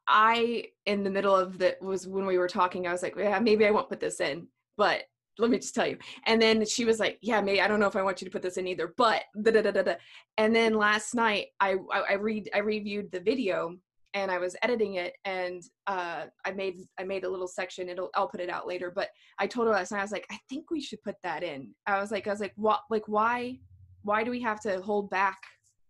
I, 0.08 0.65
in 0.86 1.03
the 1.03 1.10
middle 1.10 1.36
of 1.36 1.58
that 1.60 1.81
was 1.81 2.08
when 2.08 2.25
we 2.25 2.38
were 2.38 2.48
talking, 2.48 2.88
I 2.88 2.91
was 2.91 3.03
like, 3.03 3.15
yeah, 3.17 3.39
maybe 3.39 3.65
I 3.65 3.72
won't 3.72 3.89
put 3.89 4.00
this 4.00 4.19
in, 4.19 4.48
but 4.77 5.03
let 5.38 5.50
me 5.50 5.58
just 5.58 5.74
tell 5.74 5.88
you. 5.88 5.98
And 6.25 6.41
then 6.41 6.65
she 6.65 6.86
was 6.86 7.00
like, 7.00 7.17
yeah, 7.22 7.41
maybe 7.41 7.62
I 7.62 7.67
don't 7.67 7.79
know 7.79 7.88
if 7.88 7.96
I 7.96 8.01
want 8.01 8.22
you 8.22 8.25
to 8.25 8.31
put 8.31 8.41
this 8.41 8.58
in 8.58 8.67
either, 8.67 8.93
but 8.98 9.24
da 9.41 9.51
da 9.51 9.62
da 9.62 9.72
da. 9.72 9.81
da. 9.84 9.96
And 10.38 10.55
then 10.55 10.74
last 10.74 11.15
night 11.15 11.48
I 11.60 11.75
I, 11.91 12.00
I 12.10 12.13
read 12.13 12.50
I 12.53 12.60
reviewed 12.60 13.12
the 13.12 13.22
video 13.22 13.77
and 14.13 14.31
I 14.31 14.39
was 14.39 14.55
editing 14.63 14.96
it 14.96 15.13
and 15.24 15.62
uh, 15.88 16.25
I 16.43 16.51
made 16.51 16.79
I 17.00 17.03
made 17.03 17.24
a 17.24 17.29
little 17.29 17.48
section. 17.48 17.89
It'll 17.89 18.10
I'll 18.15 18.27
put 18.27 18.41
it 18.41 18.50
out 18.50 18.67
later. 18.67 18.91
But 18.93 19.10
I 19.38 19.48
told 19.48 19.67
her 19.67 19.74
last 19.74 19.91
night 19.91 20.00
I 20.00 20.03
was 20.03 20.12
like, 20.12 20.25
I 20.31 20.38
think 20.50 20.72
we 20.72 20.81
should 20.81 21.01
put 21.03 21.15
that 21.24 21.43
in. 21.43 21.74
I 21.86 22.00
was 22.00 22.12
like 22.12 22.27
I 22.27 22.31
was 22.31 22.41
like 22.41 22.53
what 22.55 22.81
like 22.89 23.08
why 23.08 23.60
why 24.09 24.23
do 24.23 24.31
we 24.31 24.41
have 24.41 24.59
to 24.59 24.81
hold 24.81 25.07
back 25.11 25.37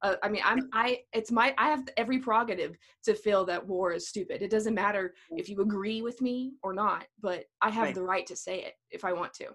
uh, 0.01 0.15
i 0.23 0.27
mean 0.27 0.41
i'm 0.43 0.69
i 0.73 0.99
it's 1.13 1.31
my 1.31 1.55
i 1.57 1.69
have 1.69 1.87
every 1.95 2.19
prerogative 2.19 2.77
to 3.01 3.13
feel 3.13 3.45
that 3.45 3.65
war 3.65 3.93
is 3.93 4.09
stupid 4.09 4.41
it 4.41 4.51
doesn't 4.51 4.75
matter 4.75 5.13
if 5.37 5.47
you 5.47 5.61
agree 5.61 6.01
with 6.01 6.21
me 6.21 6.51
or 6.61 6.73
not 6.73 7.05
but 7.21 7.45
i 7.61 7.69
have 7.69 7.85
Right. 7.85 7.95
the 7.95 8.03
right 8.03 8.27
to 8.27 8.35
say 8.35 8.61
it 8.61 8.73
if 8.91 9.05
i 9.05 9.13
want 9.13 9.33
to 9.33 9.45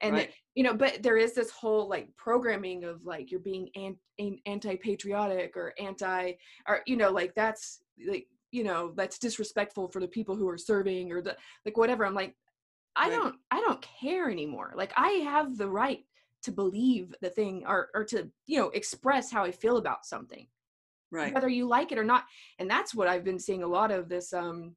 and 0.00 0.14
Right. 0.14 0.30
you 0.54 0.62
know 0.64 0.72
but 0.72 1.02
there 1.02 1.18
is 1.18 1.34
this 1.34 1.50
whole 1.50 1.90
like 1.90 2.08
programming 2.16 2.84
of 2.84 3.04
like 3.04 3.30
you're 3.30 3.38
being 3.52 3.68
an, 3.76 3.94
an, 4.18 4.38
anti-patriotic 4.46 5.54
or 5.54 5.74
anti 5.78 6.32
or 6.66 6.80
you 6.86 6.96
know 6.96 7.10
like 7.10 7.34
that's 7.34 7.82
like 8.08 8.26
you 8.50 8.64
know 8.64 8.94
that's 8.96 9.18
disrespectful 9.18 9.88
for 9.88 10.00
the 10.00 10.08
people 10.08 10.34
who 10.34 10.48
are 10.48 10.56
serving 10.56 11.12
or 11.12 11.20
the 11.20 11.36
like 11.66 11.76
whatever 11.76 12.06
i'm 12.06 12.14
like 12.14 12.34
i 12.96 13.10
Right. 13.10 13.18
don't 13.18 13.34
i 13.50 13.60
don't 13.60 13.86
care 14.00 14.30
anymore 14.30 14.72
like 14.74 14.92
i 14.96 15.10
have 15.32 15.58
the 15.58 15.68
right 15.68 16.04
to 16.42 16.52
believe 16.52 17.14
the 17.20 17.30
thing 17.30 17.64
or 17.66 17.88
or 17.94 18.04
to 18.04 18.28
you 18.46 18.58
know 18.58 18.68
express 18.70 19.30
how 19.30 19.44
i 19.44 19.50
feel 19.50 19.76
about 19.76 20.04
something 20.06 20.46
Right. 21.12 21.34
whether 21.34 21.48
you 21.48 21.66
like 21.66 21.90
it 21.90 21.98
or 21.98 22.04
not 22.04 22.24
and 22.60 22.70
that's 22.70 22.94
what 22.94 23.08
i've 23.08 23.24
been 23.24 23.38
seeing 23.38 23.62
a 23.64 23.66
lot 23.66 23.90
of 23.90 24.08
this 24.08 24.32
um 24.32 24.76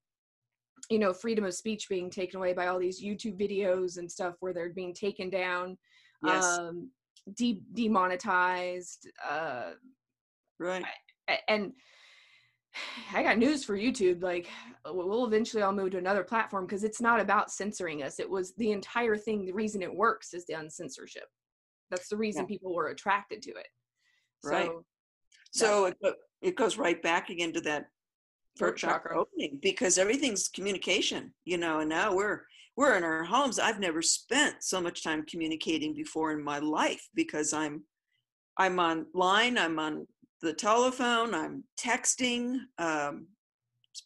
you 0.90 0.98
know 1.00 1.14
freedom 1.14 1.46
of 1.46 1.54
speech 1.54 1.88
being 1.88 2.10
taken 2.10 2.38
away 2.38 2.54
by 2.54 2.68
all 2.68 2.80
these 2.80 3.02
youtube 3.02 3.40
videos 3.40 3.98
and 3.98 4.12
stuff 4.12 4.36
where 4.40 4.52
they're 4.54 4.74
being 4.74 4.94
taken 4.94 5.30
down 5.30 5.78
Yes. 6.24 6.44
um 6.44 6.90
de- 7.36 7.62
demonetized 7.74 9.10
uh 9.30 9.72
right. 10.60 10.84
and 11.48 11.74
I 13.14 13.22
got 13.22 13.38
news 13.38 13.64
for 13.64 13.78
YouTube. 13.78 14.24
Like, 14.24 14.50
we'll 14.84 15.26
eventually 15.26 15.62
all 15.62 15.72
move 15.72 15.92
to 15.92 16.00
another 16.00 16.24
platform 16.24 16.66
because 16.66 16.84
it's 16.84 17.00
not 17.02 17.20
about 17.20 17.52
censoring 17.52 18.02
us. 18.02 18.20
It 18.20 18.28
was 18.28 18.54
the 18.56 18.72
entire 18.72 19.16
thing. 19.16 19.46
The 19.46 19.52
reason 19.54 19.84
it 19.84 19.94
works 19.94 20.34
is 20.34 20.46
the 20.48 20.54
uncensorship. 20.54 21.28
That's 21.94 22.10
the 22.10 22.18
reason 22.18 22.44
Yeah. 22.44 22.48
people 22.48 22.74
were 22.74 22.88
attracted 22.88 23.42
to 23.44 23.52
it. 23.52 23.68
Right. 24.44 24.66
So, 24.66 24.86
So 25.52 25.86
it, 25.86 25.98
it 26.42 26.56
goes 26.56 26.78
right 26.78 27.02
back 27.02 27.30
again 27.30 27.54
to 27.54 27.62
that 27.62 27.86
Throat 28.58 28.78
chakra 28.78 29.12
chakra. 29.12 29.20
opening 29.22 29.60
because 29.62 29.98
everything's 29.98 30.48
communication, 30.50 31.34
you 31.46 31.58
know, 31.58 31.80
and 31.80 31.90
now 31.90 32.16
we're 32.16 32.46
we're 32.76 32.96
in 32.98 33.04
our 33.04 33.24
homes. 33.24 33.60
I've 33.60 33.80
never 33.80 34.02
spent 34.02 34.64
so 34.64 34.82
much 34.82 35.04
time 35.04 35.24
communicating 35.28 35.94
before 35.94 36.32
in 36.32 36.44
my 36.44 36.60
life 36.60 37.08
because 37.14 37.54
I'm 37.54 37.84
I'm 38.58 38.80
online, 38.80 39.58
I'm 39.58 39.78
on 39.80 40.08
the 40.42 40.54
telephone, 40.54 41.34
I'm 41.34 41.64
texting, 41.80 42.58
um, 42.78 43.28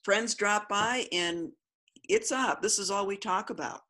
friends 0.03 0.35
drop 0.35 0.67
by 0.69 1.07
and 1.11 1.49
it's 2.09 2.31
up. 2.31 2.61
This 2.61 2.79
is 2.79 2.91
all 2.91 3.05
we 3.07 3.17
talk 3.17 3.49
about. 3.49 3.81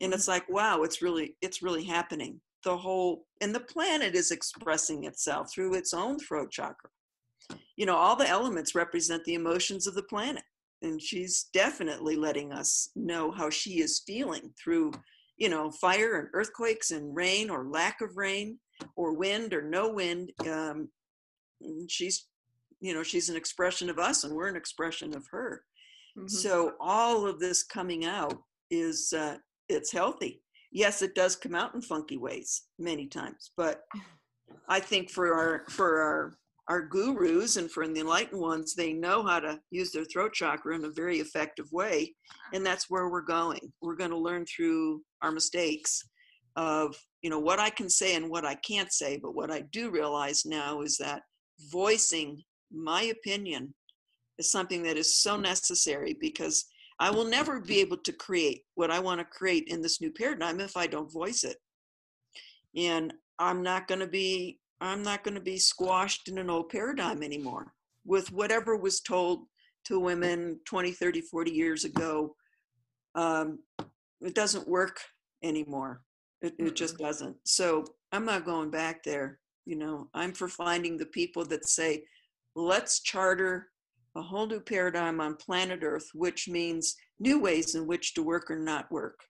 And 0.00 0.12
it's 0.14 0.26
like, 0.28 0.48
wow, 0.48 0.82
it's 0.82 1.02
really 1.02 1.36
it's 1.40 1.62
really 1.62 1.84
happening. 1.84 2.40
The 2.64 2.76
whole 2.76 3.26
and 3.40 3.54
the 3.54 3.60
planet 3.60 4.14
is 4.14 4.30
expressing 4.30 5.04
itself 5.04 5.52
through 5.52 5.74
its 5.74 5.94
own 5.94 6.18
throat 6.18 6.50
chakra. 6.50 6.90
You 7.76 7.86
know 7.86 7.96
all 7.96 8.16
the 8.16 8.28
elements 8.28 8.74
represent 8.74 9.24
the 9.24 9.34
emotions 9.34 9.86
of 9.86 9.94
the 9.94 10.02
planet 10.04 10.44
and 10.82 11.00
she's 11.00 11.44
definitely 11.52 12.16
letting 12.16 12.52
us 12.52 12.90
know 12.96 13.30
how 13.30 13.50
she 13.50 13.80
is 13.80 14.02
feeling 14.06 14.52
through 14.62 14.92
you 15.36 15.48
know 15.48 15.70
fire 15.70 16.18
and 16.18 16.28
earthquakes 16.34 16.90
and 16.90 17.14
rain 17.14 17.50
or 17.50 17.64
lack 17.66 18.00
of 18.00 18.16
rain 18.16 18.58
or 18.96 19.14
wind 19.14 19.52
or 19.52 19.62
no 19.62 19.90
wind 19.92 20.32
um, 20.48 20.88
she's 21.88 22.26
you 22.80 22.94
know 22.94 23.02
she's 23.02 23.28
an 23.28 23.36
expression 23.36 23.90
of 23.90 23.98
us 23.98 24.24
and 24.24 24.34
we're 24.34 24.48
an 24.48 24.56
expression 24.56 25.14
of 25.14 25.26
her. 25.30 25.64
Mhm. 26.18 26.28
so 26.28 26.72
all 26.80 27.26
of 27.26 27.38
this 27.38 27.62
coming 27.62 28.04
out 28.04 28.42
is 28.70 29.12
uh, 29.12 29.36
it's 29.68 29.92
healthy 29.92 30.42
yes 30.70 31.02
it 31.02 31.14
does 31.14 31.36
come 31.36 31.54
out 31.54 31.74
in 31.74 31.82
funky 31.82 32.16
ways 32.16 32.62
many 32.78 33.06
times 33.06 33.50
but 33.56 33.82
i 34.68 34.80
think 34.80 35.10
for 35.10 35.34
our 35.34 35.64
for 35.68 36.00
our 36.00 36.34
our 36.68 36.82
gurus 36.82 37.56
and 37.56 37.70
for 37.70 37.86
the 37.88 38.00
enlightened 38.00 38.40
ones 38.40 38.74
they 38.74 38.92
know 38.92 39.24
how 39.24 39.40
to 39.40 39.58
use 39.70 39.90
their 39.90 40.04
throat 40.04 40.32
chakra 40.32 40.74
in 40.74 40.84
a 40.84 40.90
very 40.90 41.18
effective 41.18 41.66
way 41.72 42.14
and 42.52 42.64
that's 42.64 42.90
where 42.90 43.08
we're 43.08 43.20
going. 43.22 43.72
We're 43.80 43.96
going 43.96 44.10
to 44.10 44.18
learn 44.18 44.46
through 44.46 45.02
our 45.22 45.32
mistakes 45.32 46.02
of 46.56 46.96
you 47.22 47.30
know 47.30 47.38
what 47.38 47.60
i 47.60 47.70
can 47.70 47.88
say 47.88 48.16
and 48.16 48.28
what 48.28 48.44
i 48.44 48.56
can't 48.56 48.92
say 48.92 49.16
but 49.16 49.36
what 49.36 49.52
i 49.52 49.60
do 49.72 49.88
realize 49.88 50.44
now 50.44 50.80
is 50.80 50.96
that 50.96 51.22
voicing 51.70 52.42
my 52.72 53.02
opinion 53.02 53.72
is 54.38 54.50
something 54.50 54.82
that 54.82 54.96
is 54.96 55.22
so 55.22 55.36
necessary 55.36 56.16
because 56.20 56.64
I 57.00 57.10
will 57.10 57.24
never 57.24 57.58
be 57.58 57.80
able 57.80 57.96
to 57.96 58.12
create 58.12 58.62
what 58.74 58.90
I 58.90 59.00
want 59.00 59.20
to 59.20 59.24
create 59.24 59.64
in 59.68 59.80
this 59.80 60.02
new 60.02 60.12
paradigm 60.12 60.60
if 60.60 60.76
I 60.76 60.86
don't 60.86 61.10
voice 61.10 61.44
it. 61.44 61.56
And 62.76 63.14
I'm 63.38 63.62
not 63.62 63.88
going 63.88 64.00
to 64.00 64.06
be 64.06 64.60
I'm 64.82 65.02
not 65.02 65.24
going 65.24 65.34
to 65.34 65.40
be 65.40 65.58
squashed 65.58 66.28
in 66.28 66.38
an 66.38 66.48
old 66.48 66.70
paradigm 66.70 67.22
anymore 67.22 67.74
with 68.06 68.32
whatever 68.32 68.76
was 68.76 69.00
told 69.00 69.40
to 69.84 70.00
women 70.00 70.58
20, 70.66 70.92
30, 70.92 71.20
40 71.20 71.50
years 71.50 71.84
ago. 71.84 72.34
Um, 73.14 73.58
it 74.22 74.34
doesn't 74.34 74.68
work 74.68 75.00
anymore. 75.42 76.02
It, 76.40 76.54
it 76.58 76.76
just 76.76 76.96
doesn't. 76.96 77.36
So 77.44 77.84
I'm 78.12 78.24
not 78.24 78.46
going 78.46 78.70
back 78.70 79.02
there. 79.02 79.38
You 79.66 79.76
know, 79.76 80.08
I'm 80.14 80.32
for 80.32 80.48
finding 80.48 80.96
the 80.96 81.06
people 81.06 81.44
that 81.46 81.68
say, 81.68 82.04
let's 82.56 83.00
charter 83.00 83.68
a 84.16 84.22
whole 84.22 84.46
new 84.46 84.60
paradigm 84.60 85.20
on 85.20 85.36
planet 85.36 85.80
Earth, 85.82 86.08
which 86.14 86.48
means 86.48 86.96
new 87.18 87.40
ways 87.40 87.74
in 87.74 87.86
which 87.86 88.14
to 88.14 88.22
work 88.22 88.50
or 88.50 88.58
not 88.58 88.90
work, 88.90 89.20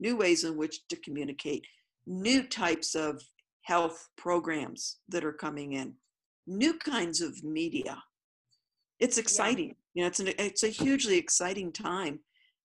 new 0.00 0.16
ways 0.16 0.44
in 0.44 0.56
which 0.56 0.86
to 0.88 0.96
communicate, 0.96 1.64
new 2.06 2.42
types 2.42 2.94
of 2.94 3.22
health 3.62 4.08
programs 4.16 4.98
that 5.08 5.24
are 5.24 5.32
coming 5.32 5.74
in, 5.74 5.94
new 6.46 6.74
kinds 6.74 7.20
of 7.20 7.42
media. 7.42 8.02
It's 8.98 9.18
exciting. 9.18 9.76
You 9.94 10.02
know, 10.02 10.08
it's 10.08 10.20
an, 10.20 10.28
it's 10.38 10.62
a 10.62 10.68
hugely 10.68 11.16
exciting 11.16 11.72
time 11.72 12.20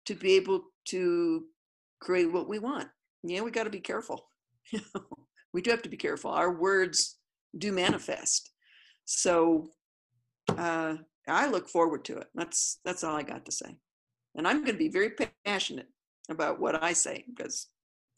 to 0.06 0.16
be 0.16 0.34
able 0.34 0.64
to 0.86 1.46
create 2.00 2.32
what 2.32 2.48
we 2.48 2.60
want. 2.60 2.88
Yeah, 3.24 3.42
we 3.42 3.52
got 3.52 3.66
to 3.66 3.70
be 3.70 3.80
careful. 3.80 4.28
we 5.54 5.62
do 5.62 5.72
have 5.72 5.82
to 5.84 5.90
be 5.90 5.98
careful. 5.98 6.32
Our 6.32 6.52
words 6.52 7.18
do 7.58 7.72
manifest. 7.72 8.52
So 9.06 9.70
uh, 10.58 10.96
I 11.32 11.48
look 11.48 11.68
forward 11.70 12.06
to 12.06 12.18
it. 12.18 12.28
That's 12.36 12.80
that's 12.86 13.04
all 13.04 13.16
I 13.16 13.24
got 13.24 13.46
to 13.46 13.52
say. 13.52 13.78
And 14.36 14.48
I'm 14.48 14.58
going 14.60 14.74
to 14.74 14.78
be 14.78 14.90
very 14.90 15.12
passionate 15.46 15.88
about 16.30 16.60
what 16.60 16.82
I 16.82 16.94
say 16.94 17.26
because 17.28 17.68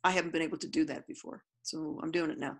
I 0.04 0.12
haven't 0.12 0.32
been 0.34 0.42
able 0.42 0.58
to 0.60 0.68
do 0.68 0.86
that 0.86 1.08
before. 1.08 1.44
So 1.64 2.00
I'm 2.04 2.12
doing 2.12 2.30
it 2.30 2.38
now. 2.40 2.58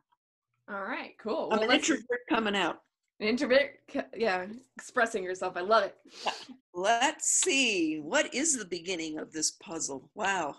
All 0.72 0.82
right, 0.84 1.12
cool. 1.22 1.50
I'm 1.52 1.60
Well, 1.60 1.70
an 1.70 1.76
introvert 1.76 2.22
coming 2.30 2.56
out. 2.56 2.80
an 3.20 3.28
introvert, 3.28 3.72
yeah, 4.16 4.46
expressing 4.78 5.24
yourself. 5.24 5.56
I 5.58 5.62
love 5.62 5.84
it. 5.84 5.96
Let's 6.74 7.28
see. 7.28 7.98
What 7.98 8.34
is 8.34 8.58
the 8.58 8.66
beginning 8.66 9.20
of 9.20 9.32
this 9.34 9.52
puzzle? 9.52 10.10
Wow. 10.16 10.56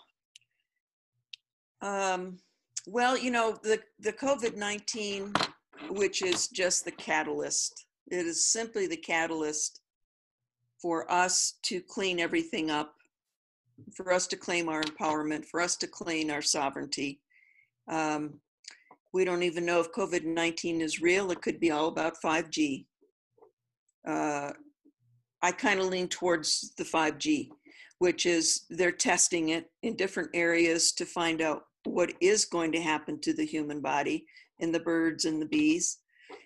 Um, 1.82 2.38
well, 2.86 3.16
you 3.18 3.30
know, 3.30 3.56
the, 3.62 3.80
the 3.98 4.12
COVID 4.12 4.56
19, 4.56 5.32
which 5.90 6.22
is 6.22 6.48
just 6.48 6.84
the 6.84 6.92
catalyst, 6.92 7.86
it 8.10 8.26
is 8.26 8.46
simply 8.46 8.86
the 8.86 8.96
catalyst 8.96 9.80
for 10.84 11.10
us 11.10 11.54
to 11.62 11.80
clean 11.80 12.20
everything 12.20 12.70
up, 12.70 12.96
for 13.94 14.12
us 14.12 14.26
to 14.26 14.36
claim 14.36 14.68
our 14.68 14.82
empowerment, 14.82 15.42
for 15.46 15.62
us 15.62 15.76
to 15.76 15.86
claim 15.86 16.30
our 16.30 16.42
sovereignty. 16.42 17.22
Um, 17.88 18.34
we 19.14 19.24
don't 19.24 19.42
even 19.42 19.64
know 19.64 19.80
if 19.80 19.92
COVID 19.92 20.26
19 20.26 20.82
is 20.82 21.00
real. 21.00 21.30
It 21.30 21.40
could 21.40 21.58
be 21.58 21.70
all 21.70 21.88
about 21.88 22.20
5G. 22.22 22.84
Uh, 24.06 24.52
I 25.40 25.52
kind 25.52 25.80
of 25.80 25.86
lean 25.86 26.06
towards 26.06 26.74
the 26.76 26.84
5G, 26.84 27.48
which 27.98 28.26
is 28.26 28.66
they're 28.68 28.92
testing 28.92 29.48
it 29.50 29.70
in 29.84 29.96
different 29.96 30.32
areas 30.34 30.92
to 30.92 31.06
find 31.06 31.40
out 31.40 31.62
what 31.84 32.12
is 32.20 32.44
going 32.44 32.72
to 32.72 32.82
happen 32.82 33.18
to 33.22 33.32
the 33.32 33.46
human 33.46 33.80
body 33.80 34.26
and 34.60 34.74
the 34.74 34.80
birds 34.80 35.24
and 35.24 35.40
the 35.40 35.46
bees. 35.46 36.00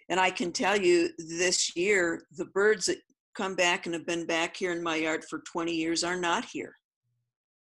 And 0.08 0.20
I 0.20 0.30
can 0.30 0.52
tell 0.52 0.76
you 0.76 1.10
this 1.18 1.74
year, 1.76 2.22
the 2.36 2.44
birds 2.44 2.86
that 2.86 2.98
come 3.38 3.54
back 3.54 3.86
and 3.86 3.94
have 3.94 4.04
been 4.04 4.26
back 4.26 4.56
here 4.56 4.72
in 4.72 4.82
my 4.82 4.96
yard 4.96 5.24
for 5.24 5.38
20 5.50 5.72
years 5.72 6.02
are 6.02 6.16
not 6.16 6.44
here. 6.44 6.74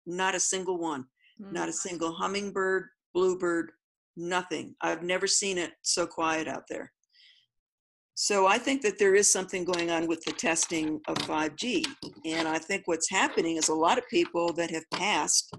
Not 0.06 0.36
a 0.36 0.40
single 0.40 0.78
one, 0.78 1.06
not 1.40 1.68
a 1.68 1.72
mm. 1.72 1.76
single 1.76 2.14
hummingbird, 2.14 2.86
bluebird, 3.14 3.72
nothing. 4.16 4.76
I've 4.82 5.02
never 5.02 5.26
seen 5.26 5.58
it 5.58 5.72
so 5.82 6.06
quiet 6.06 6.48
out 6.48 6.64
there. 6.70 6.92
So 8.14 8.46
I 8.46 8.60
think 8.60 8.84
that 8.84 9.00
there 9.00 9.16
is 9.16 9.32
something 9.32 9.66
going 9.66 9.90
on 9.90 10.08
with 10.08 10.24
the 10.24 10.34
testing 10.34 11.02
of 11.08 11.18
5G. 11.18 11.84
And 12.26 12.48
I 12.48 12.60
think 12.60 12.84
what's 12.86 13.10
happening 13.10 13.58
is 13.58 13.70
a 13.70 13.74
lot 13.74 13.98
of 13.98 14.08
people 14.10 14.54
that 14.54 14.70
have 14.70 14.88
passed 14.92 15.52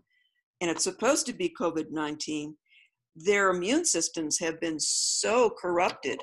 and 0.60 0.70
it's 0.70 0.84
supposed 0.84 1.26
to 1.26 1.32
be 1.32 1.52
COVID 1.60 1.90
19, 1.90 2.54
their 3.16 3.50
immune 3.50 3.84
systems 3.84 4.38
have 4.38 4.60
been 4.60 4.78
so 4.78 5.50
corrupted 5.50 6.20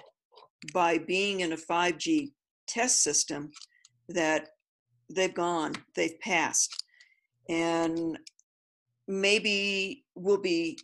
by 0.74 0.98
being 0.98 1.42
in 1.42 1.52
a 1.52 1.58
5G 1.58 2.32
test 2.68 3.04
system 3.04 3.52
that 4.14 4.50
they've 5.10 5.34
gone, 5.34 5.76
they've 5.96 6.20
passed. 6.20 6.84
And 7.50 8.18
maybe 9.08 10.06
we'll 10.16 10.42
be 10.42 10.80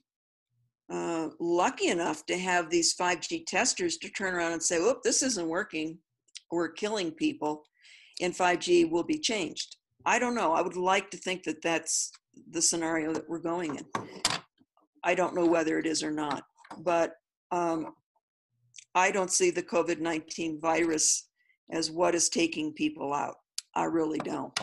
uh, 0.92 1.30
lucky 1.40 1.88
enough 1.88 2.26
to 2.26 2.38
have 2.38 2.70
these 2.70 2.96
5G 2.96 3.46
testers 3.46 3.98
to 3.98 4.10
turn 4.10 4.34
around 4.34 4.54
and 4.54 4.64
say, 4.64 4.80
"Whoop, 4.80 5.02
this 5.04 5.22
isn't 5.22 5.48
working. 5.48 5.98
We're 6.52 6.70
killing 6.70 7.12
people," 7.12 7.64
and 8.22 8.34
5G 8.34 8.90
will 8.90 9.04
be 9.04 9.20
changed. 9.20 9.78
I 10.06 10.20
don't 10.20 10.36
know. 10.36 10.54
I 10.54 10.62
would 10.62 10.78
like 10.78 11.10
to 11.12 11.18
think 11.18 11.44
that 11.44 11.62
that's 11.62 12.12
the 12.52 12.62
scenario 12.62 13.14
that 13.14 13.28
we're 13.28 13.40
going 13.40 13.76
in. 13.76 13.86
I 15.04 15.16
don't 15.16 15.36
know 15.36 15.46
whether 15.46 15.78
it 15.78 15.86
is 15.86 16.04
or 16.04 16.12
not, 16.12 16.44
but 16.80 17.14
um, 17.52 17.94
I 18.96 19.12
don't 19.12 19.32
see 19.32 19.52
the 19.52 19.64
COVID 19.64 20.00
19 20.00 20.60
virus 20.60 21.27
as 21.72 21.92
what 21.92 22.16
is 22.16 22.30
taking 22.30 22.74
people 22.74 23.14
out. 23.14 23.36
I 23.76 23.86
really 23.86 24.20
don't. 24.20 24.58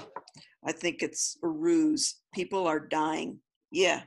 I 0.64 0.73
think 0.73 1.02
it's 1.02 1.37
a 1.42 1.49
ruse. 1.49 2.16
People 2.34 2.66
are 2.66 2.80
dying. 2.80 3.38
Yeah, 3.70 4.02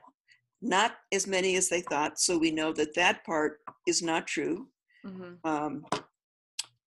not 0.61 0.93
as 1.11 1.27
many 1.27 1.55
as 1.55 1.69
they 1.69 1.81
thought. 1.81 2.19
So 2.19 2.37
we 2.37 2.51
know 2.51 2.73
that 2.73 2.95
that 2.95 3.23
part 3.25 3.59
is 3.85 4.01
not 4.01 4.27
true. 4.27 4.67
Mm-hmm. 5.05 5.47
Um, 5.47 5.85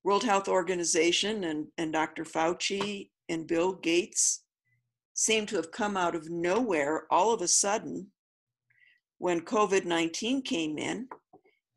World 0.03 0.25
Health 0.25 0.49
Organization 0.49 1.45
and, 1.45 1.67
and 1.79 1.93
Dr. 1.93 2.25
Fauci 2.25 3.11
and 3.29 3.47
Bill 3.47 3.75
Gates 3.75 4.45
seem 5.15 5.47
to 5.47 5.57
have 5.57 5.71
come 5.71 5.97
out 5.97 6.15
of 6.15 6.31
nowhere 6.31 7.05
all 7.11 7.33
of 7.33 7.43
a 7.43 7.49
sudden 7.49 8.07
when 9.19 9.43
COVID 9.43 9.85
19 9.85 10.43
came 10.43 10.79
in, 10.79 11.07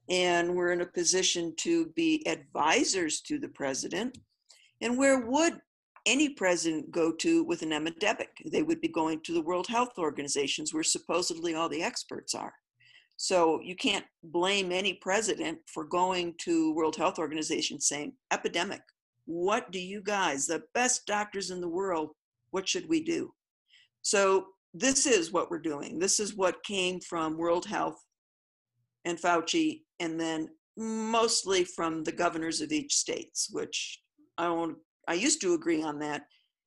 and 0.10 0.56
we're 0.56 0.72
in 0.72 0.82
a 0.82 0.86
position 0.86 1.54
to 1.58 1.88
be 1.96 2.26
advisors 2.28 3.22
to 3.22 3.40
the 3.40 3.50
president. 3.50 4.18
And 4.82 4.98
where 4.98 5.22
would 5.22 5.60
any 6.06 6.30
president 6.30 6.92
go 6.92 7.12
to 7.12 7.44
with 7.44 7.62
an 7.62 7.72
epidemic. 7.72 8.30
They 8.46 8.64
would 8.64 8.82
be 8.82 8.90
going 8.90 9.22
to 9.22 9.34
the 9.34 9.42
World 9.42 9.68
Health 9.68 9.98
Organizations 9.98 10.74
where 10.74 10.84
supposedly 10.84 11.56
all 11.56 11.70
the 11.70 11.84
experts 11.84 12.36
are. 12.36 12.54
So 13.16 13.62
you 13.62 13.76
can't 13.76 14.06
blame 14.24 14.72
any 14.72 14.96
president 14.96 15.60
for 15.68 15.86
going 15.86 16.36
to 16.40 16.74
World 16.74 16.96
Health 16.96 17.20
Organization 17.20 17.80
saying, 17.80 18.14
epidemic, 18.32 18.82
what 19.26 19.72
do 19.72 19.80
you 19.80 20.02
guys, 20.02 20.46
the 20.46 20.64
best 20.74 21.06
doctors 21.06 21.52
in 21.52 21.62
the 21.62 21.70
world, 21.70 22.10
what 22.52 22.68
should 22.68 22.90
we 22.90 23.02
do? 23.02 23.34
So 24.02 24.48
this 24.74 25.06
is 25.06 25.32
what 25.32 25.50
we're 25.50 25.60
doing. 25.60 26.00
This 26.00 26.20
is 26.20 26.36
what 26.36 26.64
came 26.64 27.00
from 27.00 27.38
World 27.38 27.66
Health 27.66 28.04
and 29.06 29.20
Fauci, 29.20 29.82
and 30.00 30.20
then 30.20 30.50
mostly 30.78 31.64
from 31.64 32.04
the 32.04 32.12
governors 32.12 32.62
of 32.62 32.72
each 32.72 32.96
states, 32.96 33.50
which 33.52 34.02
I 34.38 34.50
won't 34.50 34.78
I 35.08 35.14
used 35.14 35.42
to 35.42 35.54
agree 35.54 35.84
on 35.84 36.00
that. 36.00 36.24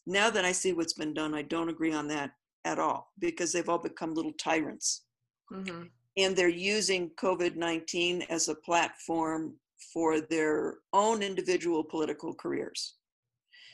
Now 0.06 0.30
that 0.30 0.44
I 0.44 0.52
see 0.52 0.72
what's 0.72 0.92
been 0.92 1.14
done, 1.14 1.34
I 1.34 1.42
don't 1.42 1.68
agree 1.68 1.92
on 1.92 2.06
that 2.08 2.32
at 2.64 2.78
all 2.78 3.12
because 3.18 3.52
they've 3.52 3.68
all 3.68 3.78
become 3.78 4.14
little 4.14 4.32
tyrants. 4.32 5.04
Mm-hmm. 5.52 5.84
And 6.18 6.36
they're 6.36 6.48
using 6.48 7.10
COVID 7.20 7.56
19 7.56 8.22
as 8.22 8.48
a 8.48 8.54
platform 8.54 9.54
for 9.92 10.20
their 10.20 10.78
own 10.92 11.22
individual 11.22 11.84
political 11.84 12.34
careers. 12.34 12.94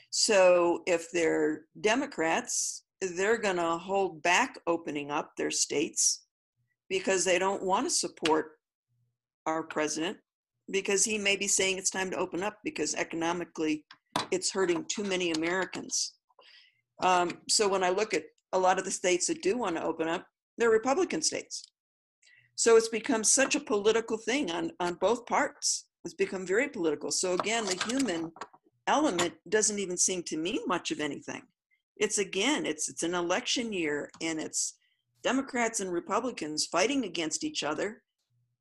So 0.09 0.83
if 0.85 1.09
they're 1.11 1.65
Democrats, 1.81 2.83
they're 3.01 3.37
going 3.37 3.57
to 3.57 3.77
hold 3.77 4.21
back 4.21 4.59
opening 4.67 5.11
up 5.11 5.31
their 5.35 5.51
states 5.51 6.25
because 6.89 7.25
they 7.25 7.39
don't 7.39 7.63
want 7.63 7.87
to 7.87 7.89
support 7.89 8.51
our 9.45 9.63
president 9.63 10.17
because 10.71 11.03
he 11.03 11.17
may 11.17 11.35
be 11.35 11.47
saying 11.47 11.77
it's 11.77 11.89
time 11.89 12.09
to 12.09 12.17
open 12.17 12.43
up 12.43 12.57
because 12.63 12.95
economically 12.95 13.85
it's 14.31 14.51
hurting 14.51 14.85
too 14.87 15.03
many 15.03 15.31
Americans. 15.31 16.13
Um, 17.01 17.39
so 17.49 17.67
when 17.67 17.83
I 17.83 17.89
look 17.89 18.13
at 18.13 18.23
a 18.53 18.59
lot 18.59 18.79
of 18.79 18.85
the 18.85 18.91
states 18.91 19.27
that 19.27 19.41
do 19.41 19.57
want 19.57 19.75
to 19.75 19.83
open 19.83 20.07
up, 20.07 20.25
they're 20.57 20.69
Republican 20.69 21.21
states. 21.21 21.63
So 22.55 22.77
it's 22.77 22.89
become 22.89 23.23
such 23.23 23.55
a 23.55 23.59
political 23.59 24.17
thing 24.17 24.51
on, 24.51 24.71
on 24.79 24.93
both 24.95 25.25
parts. 25.25 25.87
It's 26.05 26.13
become 26.13 26.45
very 26.45 26.69
political. 26.69 27.11
So 27.11 27.33
again, 27.33 27.65
the 27.65 27.83
human 27.87 28.31
element 28.87 29.33
doesn't 29.49 29.79
even 29.79 29.97
seem 29.97 30.23
to 30.23 30.37
mean 30.37 30.59
much 30.67 30.91
of 30.91 30.99
anything. 30.99 31.41
It's 31.97 32.17
again, 32.17 32.65
it's 32.65 32.89
it's 32.89 33.03
an 33.03 33.13
election 33.13 33.71
year 33.71 34.09
and 34.21 34.39
it's 34.39 34.75
Democrats 35.23 35.79
and 35.79 35.91
Republicans 35.91 36.65
fighting 36.65 37.05
against 37.05 37.43
each 37.43 37.63
other 37.63 38.01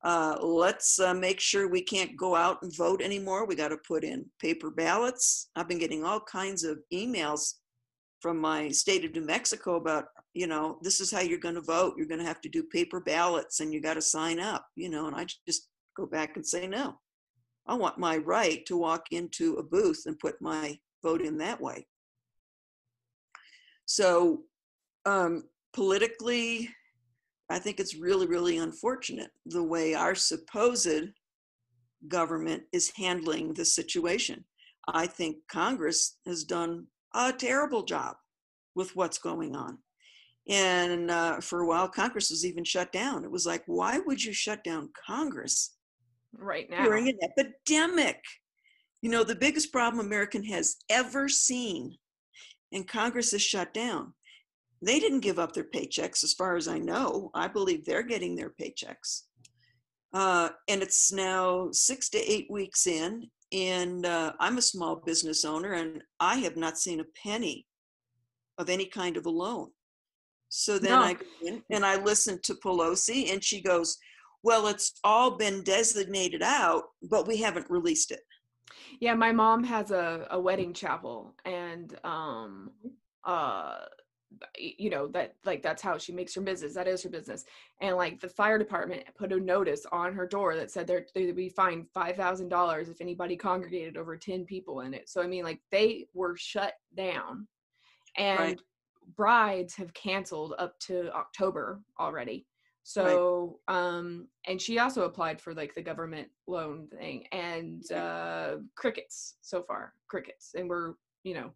uh, 0.04 0.36
let's 0.40 0.98
uh, 0.98 1.14
make 1.14 1.38
sure 1.38 1.68
we 1.68 1.82
can't 1.82 2.16
go 2.16 2.34
out 2.34 2.62
and 2.62 2.76
vote 2.76 3.00
anymore. 3.00 3.46
We 3.46 3.54
got 3.54 3.68
to 3.68 3.76
put 3.76 4.02
in 4.02 4.26
paper 4.40 4.70
ballots. 4.70 5.48
I've 5.54 5.68
been 5.68 5.78
getting 5.78 6.04
all 6.04 6.20
kinds 6.20 6.64
of 6.64 6.78
emails 6.92 7.54
from 8.20 8.38
my 8.38 8.68
state 8.68 9.04
of 9.04 9.12
New 9.12 9.24
Mexico 9.24 9.76
about, 9.76 10.06
you 10.34 10.46
know, 10.46 10.78
this 10.82 11.00
is 11.00 11.10
how 11.10 11.20
you're 11.20 11.38
going 11.38 11.54
to 11.56 11.60
vote. 11.60 11.94
You're 11.96 12.06
going 12.06 12.20
to 12.20 12.26
have 12.26 12.40
to 12.42 12.48
do 12.48 12.62
paper 12.64 13.00
ballots 13.00 13.60
and 13.60 13.72
you 13.72 13.80
got 13.80 13.94
to 13.94 14.02
sign 14.02 14.40
up, 14.40 14.66
you 14.76 14.88
know, 14.88 15.06
and 15.06 15.16
I 15.16 15.26
just 15.46 15.68
go 15.96 16.06
back 16.06 16.36
and 16.36 16.46
say, 16.46 16.66
no, 16.66 16.98
I 17.66 17.74
want 17.74 17.98
my 17.98 18.16
right 18.16 18.64
to 18.66 18.76
walk 18.76 19.06
into 19.10 19.56
a 19.56 19.62
booth 19.62 20.02
and 20.06 20.18
put 20.18 20.40
my 20.40 20.78
vote 21.02 21.20
in 21.20 21.38
that 21.38 21.60
way. 21.60 21.86
So, 23.86 24.42
um, 25.04 25.44
politically, 25.72 26.70
I 27.52 27.58
think 27.58 27.78
it's 27.78 27.94
really, 27.94 28.26
really 28.26 28.56
unfortunate 28.56 29.30
the 29.44 29.62
way 29.62 29.92
our 29.92 30.14
supposed 30.14 31.10
government 32.08 32.62
is 32.72 32.90
handling 32.96 33.52
the 33.52 33.64
situation. 33.66 34.46
I 34.88 35.06
think 35.06 35.36
Congress 35.50 36.16
has 36.24 36.44
done 36.44 36.86
a 37.14 37.30
terrible 37.30 37.82
job 37.82 38.16
with 38.74 38.96
what's 38.96 39.18
going 39.18 39.54
on. 39.54 39.76
And 40.48 41.10
uh, 41.10 41.40
for 41.40 41.60
a 41.60 41.66
while, 41.66 41.88
Congress 41.88 42.30
was 42.30 42.46
even 42.46 42.64
shut 42.64 42.90
down. 42.90 43.22
It 43.22 43.30
was 43.30 43.44
like, 43.44 43.64
why 43.66 43.98
would 43.98 44.24
you 44.24 44.32
shut 44.32 44.64
down 44.64 44.88
Congress 45.06 45.76
right 46.32 46.70
now 46.70 46.84
during 46.84 47.08
an 47.08 47.18
epidemic? 47.22 48.18
You 49.02 49.10
know, 49.10 49.24
the 49.24 49.36
biggest 49.36 49.72
problem 49.72 50.04
American 50.04 50.42
has 50.44 50.76
ever 50.88 51.28
seen, 51.28 51.98
and 52.72 52.88
Congress 52.88 53.34
is 53.34 53.42
shut 53.42 53.74
down. 53.74 54.14
They 54.82 54.98
didn't 54.98 55.20
give 55.20 55.38
up 55.38 55.52
their 55.52 55.64
paychecks, 55.64 56.24
as 56.24 56.34
far 56.34 56.56
as 56.56 56.66
I 56.66 56.78
know. 56.78 57.30
I 57.34 57.46
believe 57.46 57.84
they're 57.84 58.02
getting 58.02 58.34
their 58.34 58.50
paychecks. 58.60 59.22
Uh, 60.12 60.50
and 60.68 60.82
it's 60.82 61.12
now 61.12 61.68
six 61.72 62.10
to 62.10 62.18
eight 62.18 62.48
weeks 62.50 62.86
in, 62.86 63.30
and 63.52 64.04
uh, 64.04 64.32
I'm 64.40 64.58
a 64.58 64.62
small 64.62 64.96
business 64.96 65.44
owner, 65.44 65.72
and 65.74 66.02
I 66.20 66.36
have 66.36 66.56
not 66.56 66.78
seen 66.78 67.00
a 67.00 67.04
penny 67.22 67.66
of 68.58 68.68
any 68.68 68.86
kind 68.86 69.16
of 69.16 69.24
a 69.26 69.30
loan. 69.30 69.70
So 70.48 70.78
then 70.78 70.90
no. 70.90 71.00
I 71.00 71.14
go 71.14 71.24
in 71.46 71.62
and 71.70 71.84
I 71.84 72.02
listen 72.02 72.38
to 72.42 72.54
Pelosi, 72.54 73.32
and 73.32 73.42
she 73.42 73.62
goes, 73.62 73.96
"Well, 74.42 74.66
it's 74.66 74.92
all 75.02 75.38
been 75.38 75.62
designated 75.62 76.42
out, 76.42 76.84
but 77.08 77.26
we 77.26 77.38
haven't 77.38 77.70
released 77.70 78.10
it." 78.10 78.20
Yeah, 79.00 79.14
my 79.14 79.32
mom 79.32 79.64
has 79.64 79.92
a, 79.92 80.26
a 80.30 80.38
wedding 80.38 80.74
chapel, 80.74 81.34
and 81.46 81.98
um, 82.04 82.70
uh, 83.24 83.76
you 84.56 84.90
know 84.90 85.06
that 85.08 85.34
like 85.44 85.62
that's 85.62 85.82
how 85.82 85.98
she 85.98 86.12
makes 86.12 86.34
her 86.34 86.40
business 86.40 86.74
that 86.74 86.88
is 86.88 87.02
her 87.02 87.08
business. 87.08 87.44
And 87.80 87.96
like 87.96 88.20
the 88.20 88.28
fire 88.28 88.58
department 88.58 89.04
put 89.16 89.32
a 89.32 89.40
notice 89.40 89.86
on 89.92 90.12
her 90.14 90.26
door 90.26 90.56
that 90.56 90.70
said 90.70 90.86
they're 90.86 91.06
they'd 91.14 91.34
be 91.34 91.48
fined 91.48 91.86
five 91.92 92.16
thousand 92.16 92.48
dollars 92.48 92.88
if 92.88 93.00
anybody 93.00 93.36
congregated 93.36 93.96
over 93.96 94.16
10 94.16 94.44
people 94.44 94.80
in 94.80 94.94
it. 94.94 95.08
So 95.08 95.22
i 95.22 95.26
mean 95.26 95.44
like 95.44 95.60
they 95.70 96.06
were 96.14 96.36
shut 96.36 96.74
down. 96.96 97.46
And 98.16 98.38
right. 98.38 98.60
brides 99.16 99.74
have 99.76 99.94
canceled 99.94 100.54
up 100.58 100.78
to 100.80 101.12
october 101.12 101.80
already. 101.98 102.46
So 102.84 103.60
right. 103.68 103.76
um 103.76 104.28
and 104.46 104.60
she 104.60 104.78
also 104.78 105.04
applied 105.04 105.40
for 105.40 105.54
like 105.54 105.74
the 105.74 105.82
government 105.82 106.28
loan 106.46 106.88
thing 106.88 107.26
and 107.32 107.90
uh 107.92 108.56
crickets 108.76 109.36
so 109.40 109.62
far 109.62 109.94
crickets. 110.08 110.54
And 110.56 110.68
we're 110.68 110.94
you 111.24 111.34
know 111.34 111.50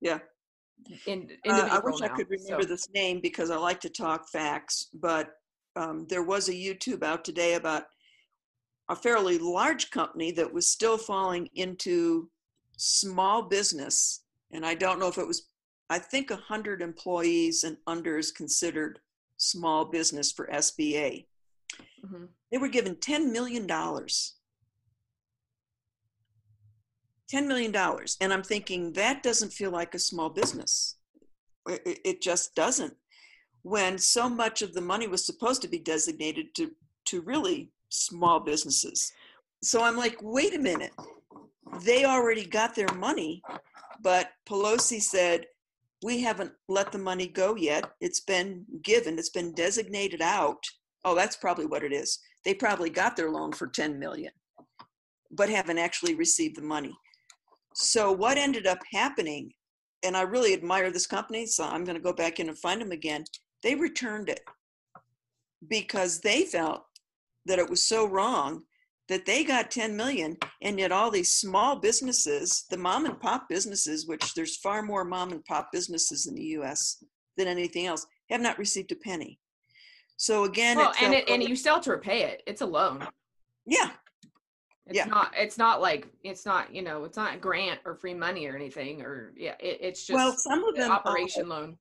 yeah 0.00 0.18
in, 1.06 1.30
uh, 1.48 1.68
I 1.70 1.78
wish 1.78 2.00
now, 2.00 2.06
I 2.06 2.08
could 2.08 2.30
remember 2.30 2.62
so. 2.62 2.68
this 2.68 2.88
name 2.90 3.20
because 3.20 3.50
I 3.50 3.56
like 3.56 3.80
to 3.80 3.88
talk 3.88 4.28
facts, 4.28 4.88
but 4.94 5.30
um, 5.76 6.06
there 6.08 6.22
was 6.22 6.48
a 6.48 6.52
YouTube 6.52 7.02
out 7.02 7.24
today 7.24 7.54
about 7.54 7.84
a 8.88 8.96
fairly 8.96 9.38
large 9.38 9.90
company 9.90 10.32
that 10.32 10.52
was 10.52 10.66
still 10.66 10.98
falling 10.98 11.48
into 11.54 12.28
small 12.76 13.42
business. 13.42 14.22
And 14.50 14.66
I 14.66 14.74
don't 14.74 14.98
know 14.98 15.08
if 15.08 15.18
it 15.18 15.26
was, 15.26 15.48
I 15.88 15.98
think 15.98 16.30
100 16.30 16.82
employees 16.82 17.64
and 17.64 17.76
under 17.86 18.18
is 18.18 18.32
considered 18.32 18.98
small 19.36 19.84
business 19.84 20.32
for 20.32 20.48
SBA. 20.48 21.26
Mm-hmm. 22.04 22.24
They 22.50 22.58
were 22.58 22.68
given 22.68 22.96
$10 22.96 23.30
million 23.30 23.66
$10 27.32 27.46
million. 27.46 27.74
And 28.20 28.32
I'm 28.32 28.42
thinking 28.42 28.92
that 28.92 29.22
doesn't 29.22 29.52
feel 29.52 29.70
like 29.70 29.94
a 29.94 29.98
small 29.98 30.30
business. 30.30 30.96
It, 31.66 32.22
just 32.22 32.54
doesn't. 32.54 32.94
when 33.62 33.98
so 33.98 34.28
much 34.28 34.62
of 34.62 34.72
the 34.72 34.80
money 34.80 35.06
was 35.06 35.26
supposed 35.26 35.62
to 35.62 35.68
be 35.68 35.78
designated 35.78 36.54
to 36.56 36.72
to 37.06 37.20
really 37.22 37.70
small 37.88 38.40
businesses. 38.40 39.12
So 39.62 39.82
I'm 39.82 39.96
like, 39.96 40.16
wait 40.22 40.54
a 40.54 40.58
minute. 40.58 40.92
They 41.82 42.04
already 42.04 42.46
got 42.46 42.74
their 42.74 42.92
money, 42.94 43.42
but 44.02 44.30
Pelosi 44.48 45.00
said, 45.00 45.46
we 46.02 46.22
haven't 46.22 46.52
let 46.68 46.92
the 46.92 46.98
money 46.98 47.26
go 47.26 47.56
yet. 47.56 47.90
It's 48.00 48.20
been 48.20 48.64
given, 48.82 49.18
it's 49.18 49.30
been 49.30 49.52
designated 49.52 50.22
out. 50.22 50.62
Oh, 51.04 51.14
that's 51.14 51.36
probably 51.36 51.66
what 51.66 51.84
it 51.84 51.92
is. 51.92 52.18
They 52.44 52.54
probably 52.54 52.90
got 52.90 53.16
their 53.16 53.30
loan 53.30 53.52
for 53.52 53.66
10 53.66 53.98
million, 53.98 54.32
but 55.30 55.50
haven't 55.50 55.78
actually 55.78 56.14
received 56.14 56.56
the 56.56 56.62
money. 56.62 56.96
So 57.74 58.12
what 58.12 58.38
ended 58.38 58.66
up 58.66 58.78
happening, 58.92 59.52
and 60.02 60.16
I 60.16 60.22
really 60.22 60.54
admire 60.54 60.90
this 60.90 61.06
company, 61.06 61.46
so 61.46 61.64
I'm 61.64 61.84
going 61.84 61.96
to 61.96 62.02
go 62.02 62.12
back 62.12 62.40
in 62.40 62.48
and 62.48 62.58
find 62.58 62.80
them 62.80 62.92
again. 62.92 63.24
They 63.62 63.74
returned 63.74 64.28
it. 64.28 64.40
Because 65.68 66.20
they 66.20 66.44
felt 66.44 66.84
that 67.46 67.58
it 67.58 67.68
was 67.68 67.82
so 67.82 68.06
wrong 68.06 68.62
that 69.10 69.26
they 69.26 69.42
got 69.42 69.70
10 69.70 69.96
million 69.96 70.36
and 70.62 70.78
yet 70.78 70.92
all 70.92 71.10
these 71.10 71.34
small 71.34 71.76
businesses 71.76 72.64
the 72.70 72.76
mom 72.76 73.04
and 73.04 73.20
pop 73.20 73.48
businesses 73.48 74.06
which 74.06 74.34
there's 74.34 74.56
far 74.56 74.82
more 74.82 75.04
mom 75.04 75.32
and 75.32 75.44
pop 75.44 75.68
businesses 75.72 76.26
in 76.26 76.34
the 76.34 76.42
us 76.42 77.02
than 77.36 77.48
anything 77.48 77.86
else 77.86 78.06
have 78.30 78.40
not 78.40 78.58
received 78.58 78.92
a 78.92 78.96
penny. 78.96 79.38
So 80.16 80.44
again 80.44 80.76
well, 80.76 80.94
and 81.02 81.12
it, 81.12 81.28
and 81.28 81.42
you 81.42 81.56
still 81.56 81.74
have 81.74 81.84
to 81.84 81.90
repay 81.90 82.22
it 82.22 82.42
it's 82.46 82.62
a 82.62 82.66
loan. 82.66 83.06
Yeah 83.66 83.90
it's 84.90 84.96
Yeah. 84.96 85.06
not 85.06 85.32
it's 85.36 85.56
not 85.56 85.80
like 85.80 86.08
it's 86.24 86.44
not 86.44 86.74
you 86.74 86.82
know 86.82 87.04
it's 87.04 87.16
not 87.16 87.34
a 87.34 87.38
grant 87.38 87.80
or 87.84 87.94
free 87.94 88.12
money 88.14 88.46
or 88.46 88.56
anything 88.56 89.02
or 89.02 89.32
yeah 89.36 89.54
it, 89.60 89.78
it's 89.80 90.04
just 90.04 90.14
well 90.16 90.32
some 90.36 90.64
of 90.64 90.74
them 90.74 90.90
operation 90.90 91.48
loan 91.48 91.78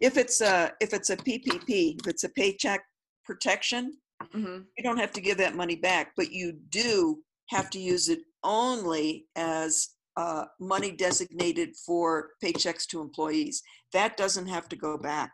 if 0.00 0.16
it's 0.16 0.40
a 0.40 0.72
if 0.80 0.94
it's 0.94 1.10
a 1.10 1.16
ppp 1.16 2.00
if 2.00 2.06
it's 2.08 2.24
a 2.24 2.28
paycheck 2.30 2.80
protection 3.24 3.92
hmm 4.32 4.58
you 4.78 4.84
don't 4.84 4.98
have 4.98 5.12
to 5.12 5.22
give 5.22 5.38
that 5.38 5.54
money 5.56 5.74
back, 5.76 6.12
but 6.18 6.30
you 6.32 6.52
do 6.68 7.22
have 7.48 7.70
to 7.70 7.78
use 7.78 8.10
it 8.10 8.18
only 8.44 9.26
as 9.34 9.88
uh, 10.18 10.44
money 10.60 10.92
designated 10.92 11.70
for 11.86 12.32
paychecks 12.44 12.84
to 12.88 13.00
employees. 13.00 13.62
That 13.94 14.18
doesn't 14.18 14.48
have 14.48 14.68
to 14.68 14.76
go 14.76 14.98
back. 14.98 15.32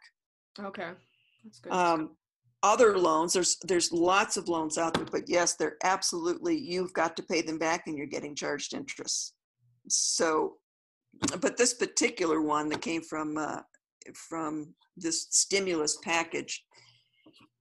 okay 0.60 0.90
that's 1.42 1.58
good 1.58 1.72
Um, 1.72 2.10
other 2.62 2.96
loans, 2.96 3.32
there's 3.32 3.56
there's 3.62 3.92
lots 3.92 4.36
of 4.36 4.48
loans 4.48 4.78
out 4.78 4.94
there, 4.94 5.04
but 5.04 5.28
yes, 5.28 5.54
they're 5.54 5.76
absolutely 5.82 6.56
you've 6.56 6.92
got 6.92 7.16
to 7.16 7.22
pay 7.22 7.42
them 7.42 7.58
back, 7.58 7.84
and 7.86 7.96
you're 7.96 8.06
getting 8.06 8.34
charged 8.34 8.74
interest. 8.74 9.34
So, 9.88 10.54
but 11.40 11.56
this 11.56 11.74
particular 11.74 12.40
one 12.40 12.68
that 12.68 12.80
came 12.80 13.02
from 13.02 13.36
uh, 13.36 13.60
from 14.14 14.74
this 14.96 15.26
stimulus 15.30 15.98
package 16.02 16.64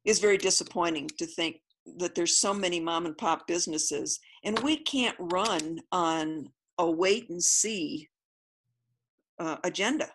is 0.05 0.19
very 0.19 0.37
disappointing 0.37 1.07
to 1.17 1.25
think 1.25 1.57
that 1.97 2.15
there's 2.15 2.37
so 2.37 2.53
many 2.53 2.79
mom 2.79 3.05
and 3.05 3.17
pop 3.17 3.47
businesses 3.47 4.19
and 4.43 4.59
we 4.59 4.77
can't 4.77 5.15
run 5.19 5.79
on 5.91 6.47
a 6.77 6.89
wait 6.89 7.29
and 7.29 7.43
see 7.43 8.07
uh, 9.39 9.57
agenda 9.63 10.07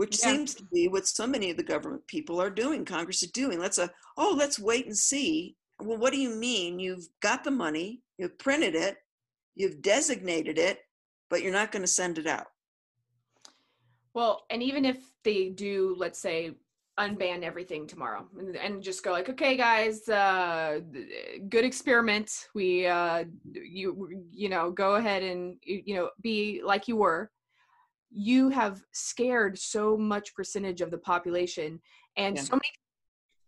which 0.00 0.18
Yeah. 0.18 0.32
seems 0.32 0.54
to 0.54 0.64
be 0.72 0.88
what 0.88 1.06
so 1.06 1.26
many 1.26 1.50
of 1.50 1.58
the 1.58 1.62
government 1.62 2.06
people 2.06 2.40
are 2.40 2.48
doing 2.48 2.86
congress 2.86 3.22
is 3.22 3.30
doing 3.32 3.58
let's 3.60 3.78
uh, 3.78 3.88
oh 4.16 4.34
let's 4.42 4.58
wait 4.58 4.86
and 4.86 4.96
see 4.96 5.56
well 5.78 5.98
what 5.98 6.12
do 6.14 6.18
you 6.18 6.30
mean 6.30 6.78
you've 6.78 7.06
got 7.20 7.44
the 7.44 7.50
money 7.50 8.00
you've 8.16 8.38
printed 8.38 8.74
it 8.74 8.96
you've 9.56 9.82
designated 9.82 10.56
it 10.56 10.78
but 11.28 11.42
you're 11.42 11.52
not 11.60 11.70
going 11.70 11.82
to 11.82 11.86
send 12.00 12.16
it 12.16 12.26
out 12.26 12.46
Well, 14.14 14.44
and 14.50 14.62
even 14.62 14.84
if 14.84 14.98
they 15.22 15.50
do, 15.50 15.94
let's 15.96 16.18
say, 16.18 16.52
unban 16.98 17.42
everything 17.42 17.86
tomorrow 17.86 18.26
and, 18.38 18.56
and 18.56 18.82
just 18.82 19.04
go 19.04 19.12
like, 19.12 19.28
okay, 19.28 19.56
guys, 19.56 20.08
uh, 20.08 20.80
good 21.48 21.64
experiment. 21.64 22.28
We, 22.54 22.86
uh, 22.86 23.24
you, 23.52 24.26
you 24.30 24.48
know, 24.48 24.70
go 24.72 24.96
ahead 24.96 25.22
and 25.22 25.56
you 25.62 25.82
you 25.86 25.94
know 25.94 26.10
be 26.20 26.60
like 26.64 26.88
you 26.88 26.96
were. 26.96 27.30
You 28.10 28.48
have 28.50 28.82
scared 28.92 29.58
so 29.58 29.96
much 29.96 30.34
percentage 30.34 30.80
of 30.80 30.90
the 30.90 30.98
population 30.98 31.80
and 32.16 32.36
Yeah. 32.36 32.42
so 32.42 32.54
many 32.54 32.72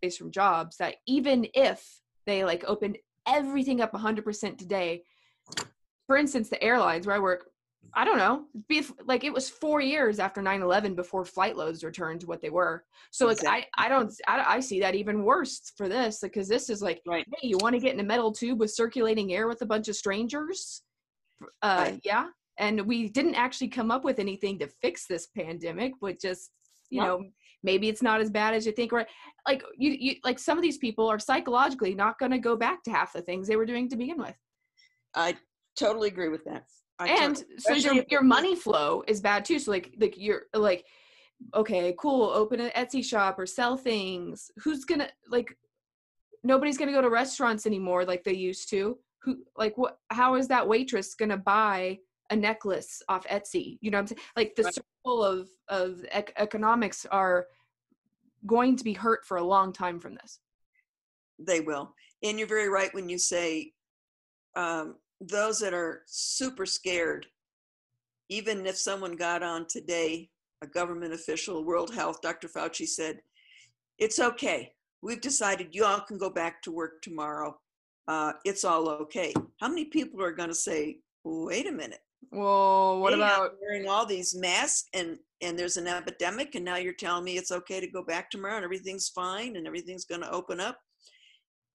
days 0.01 0.17
from 0.17 0.31
jobs 0.31 0.77
that 0.77 0.95
even 1.07 1.47
if 1.53 2.01
they 2.25 2.45
like 2.45 2.63
opened 2.67 2.97
everything 3.27 3.81
up 3.81 3.93
100% 3.93 4.57
today, 4.57 5.03
for 6.07 6.17
instance, 6.17 6.49
the 6.49 6.61
airlines 6.63 7.07
where 7.07 7.15
I 7.15 7.19
work, 7.19 7.49
I 7.95 8.05
don't 8.05 8.17
know. 8.17 8.45
Be 8.67 8.83
like 9.05 9.23
it 9.23 9.33
was 9.33 9.49
four 9.49 9.79
years 9.79 10.19
after 10.19 10.41
9-11 10.41 10.95
before 10.95 11.25
flight 11.25 11.55
loads 11.55 11.83
returned 11.83 12.21
to 12.21 12.27
what 12.27 12.41
they 12.41 12.49
were. 12.49 12.83
So 13.11 13.27
like 13.27 13.37
Exactly. 13.37 13.65
I, 13.77 13.85
I 13.85 13.89
don't 13.89 14.11
I, 14.27 14.55
I 14.55 14.59
see 14.61 14.79
that 14.79 14.95
even 14.95 15.23
worse 15.23 15.71
for 15.77 15.87
this 15.87 16.19
because 16.21 16.47
this 16.47 16.69
is 16.69 16.81
like 16.81 17.01
right 17.05 17.25
hey 17.39 17.47
you 17.49 17.59
want 17.59 17.73
to 17.75 17.79
get 17.79 17.93
in 17.93 17.99
a 17.99 18.03
metal 18.03 18.31
tube 18.31 18.59
with 18.59 18.71
circulating 18.71 19.33
air 19.33 19.47
with 19.47 19.61
a 19.61 19.65
bunch 19.67 19.89
of 19.89 19.95
strangers 19.95 20.81
uh 21.61 21.77
Right. 21.77 21.99
yeah 22.03 22.27
and 22.57 22.81
we 22.81 23.09
didn't 23.09 23.35
actually 23.35 23.67
come 23.67 23.91
up 23.91 24.03
with 24.03 24.19
anything 24.19 24.59
to 24.59 24.67
fix 24.67 25.05
this 25.07 25.27
pandemic 25.27 25.93
but 26.01 26.19
just 26.19 26.51
you 26.89 27.01
No. 27.01 27.05
know 27.07 27.23
maybe 27.63 27.89
it's 27.89 28.01
not 28.01 28.21
as 28.21 28.29
bad 28.29 28.53
as 28.53 28.65
you 28.65 28.71
think 28.71 28.91
right 28.91 29.07
like 29.47 29.63
you, 29.77 29.91
you 29.91 30.15
like 30.23 30.37
some 30.37 30.57
of 30.57 30.61
these 30.61 30.77
people 30.77 31.07
are 31.07 31.19
psychologically 31.19 31.95
not 31.95 32.19
going 32.19 32.31
to 32.31 32.37
go 32.37 32.55
back 32.55 32.83
to 32.83 32.91
half 32.91 33.13
the 33.13 33.21
things 33.21 33.47
they 33.47 33.55
were 33.55 33.65
doing 33.65 33.89
to 33.89 33.95
begin 33.95 34.17
with. 34.17 34.35
I 35.15 35.35
totally 35.77 36.09
agree 36.09 36.29
with 36.29 36.43
that. 36.45 36.65
I 36.99 37.09
and 37.09 37.43
so 37.57 37.73
your, 37.73 38.03
your 38.09 38.21
money 38.21 38.55
flow 38.55 39.03
is 39.07 39.21
bad 39.21 39.45
too 39.45 39.59
so 39.59 39.71
like 39.71 39.93
like 39.99 40.15
you're 40.17 40.43
like 40.53 40.85
okay 41.55 41.95
cool 41.99 42.29
open 42.29 42.59
an 42.59 42.69
etsy 42.75 43.03
shop 43.03 43.39
or 43.39 43.45
sell 43.45 43.77
things. 43.77 44.51
Who's 44.57 44.85
gonna 44.85 45.09
like 45.29 45.57
nobody's 46.43 46.77
gonna 46.77 46.91
go 46.91 47.01
to 47.01 47.09
restaurants 47.09 47.65
anymore 47.65 48.05
like 48.05 48.23
they 48.23 48.33
used 48.33 48.69
to. 48.69 48.97
Who 49.23 49.37
like 49.57 49.77
what 49.77 49.97
how 50.09 50.35
is 50.35 50.47
that 50.49 50.67
waitress 50.67 51.15
gonna 51.15 51.37
buy 51.37 51.97
a 52.29 52.35
necklace 52.35 53.01
off 53.09 53.25
etsy 53.27 53.77
you 53.81 53.91
know 53.91 53.97
what 53.97 54.01
i'm 54.01 54.07
saying? 54.07 54.21
Like 54.35 54.55
the 54.55 54.63
Right. 54.63 54.73
circle 54.73 55.23
of 55.23 55.49
of 55.67 56.05
ec- 56.11 56.33
economics 56.37 57.05
are 57.05 57.47
going 58.45 58.75
to 58.77 58.83
be 58.83 58.93
hurt 58.93 59.25
for 59.25 59.37
a 59.37 59.43
long 59.43 59.71
time 59.71 59.99
from 59.99 60.15
this. 60.15 60.39
They 61.39 61.61
will. 61.61 61.95
And 62.23 62.37
you're 62.37 62.47
very 62.47 62.67
right 62.69 62.93
when 62.93 63.07
you 63.07 63.17
say 63.17 63.71
um, 64.55 64.95
those 65.21 65.59
that 65.59 65.73
are 65.73 66.03
super 66.07 66.65
scared 66.65 67.27
even 68.29 68.65
if 68.65 68.77
someone 68.77 69.15
got 69.15 69.43
on 69.43 69.65
today 69.67 70.29
a 70.61 70.67
government 70.67 71.13
official 71.13 71.63
world 71.63 71.93
health 71.93 72.21
dr 72.21 72.47
fauci 72.47 72.87
said 72.87 73.19
it's 73.99 74.19
okay. 74.19 74.73
We've 75.01 75.21
decided 75.21 75.75
you 75.75 75.85
all 75.85 75.99
can 76.01 76.17
go 76.17 76.29
back 76.29 76.61
to 76.63 76.71
work 76.71 77.01
tomorrow. 77.01 77.57
Uh, 78.07 78.33
it's 78.43 78.63
all 78.63 78.89
okay. 78.89 79.33
How 79.59 79.67
many 79.69 79.85
people 79.85 80.21
are 80.21 80.31
going 80.31 80.49
to 80.49 80.55
say 80.55 80.99
wait 81.23 81.67
a 81.67 81.71
minute 81.71 81.99
well 82.33 82.99
what 82.99 83.13
about 83.13 83.51
wearing 83.61 83.87
all 83.87 84.05
these 84.05 84.35
masks 84.35 84.87
and 84.93 85.17
and 85.41 85.57
there's 85.57 85.77
an 85.77 85.87
epidemic 85.87 86.55
and 86.55 86.65
now 86.65 86.77
you're 86.77 86.93
telling 86.93 87.23
me 87.23 87.37
it's 87.37 87.51
okay 87.51 87.79
to 87.79 87.87
go 87.87 88.03
back 88.03 88.29
tomorrow 88.29 88.55
and 88.55 88.63
everything's 88.65 89.09
fine 89.09 89.55
and 89.55 89.67
everything's 89.67 90.05
going 90.05 90.21
to 90.21 90.31
open 90.31 90.59
up. 90.61 90.77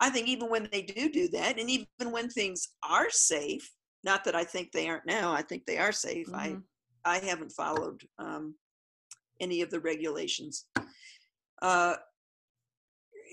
I 0.01 0.09
think 0.11 0.27
even 0.29 0.49
when 0.49 0.69
they 0.73 0.83
do 0.83 1.11
do 1.11 1.29
that 1.29 1.59
and 1.59 1.69
even 1.69 1.87
when 2.11 2.29
things 2.31 2.69
are 2.83 3.11
safe 3.11 3.71
not 4.05 4.25
that 4.25 4.37
i 4.37 4.45
think 4.45 4.71
they 4.71 4.89
aren't 4.89 5.05
now 5.07 5.33
i 5.33 5.43
think 5.43 5.67
they 5.67 5.77
are 5.77 5.91
safe 5.93 6.29
Mhm. 6.29 6.63
i 7.05 7.17
i 7.17 7.19
haven't 7.19 7.51
followed 7.53 8.03
um, 8.19 8.55
any 9.41 9.61
of 9.63 9.71
the 9.71 9.81
regulations. 9.81 10.67
Uh, 11.63 11.97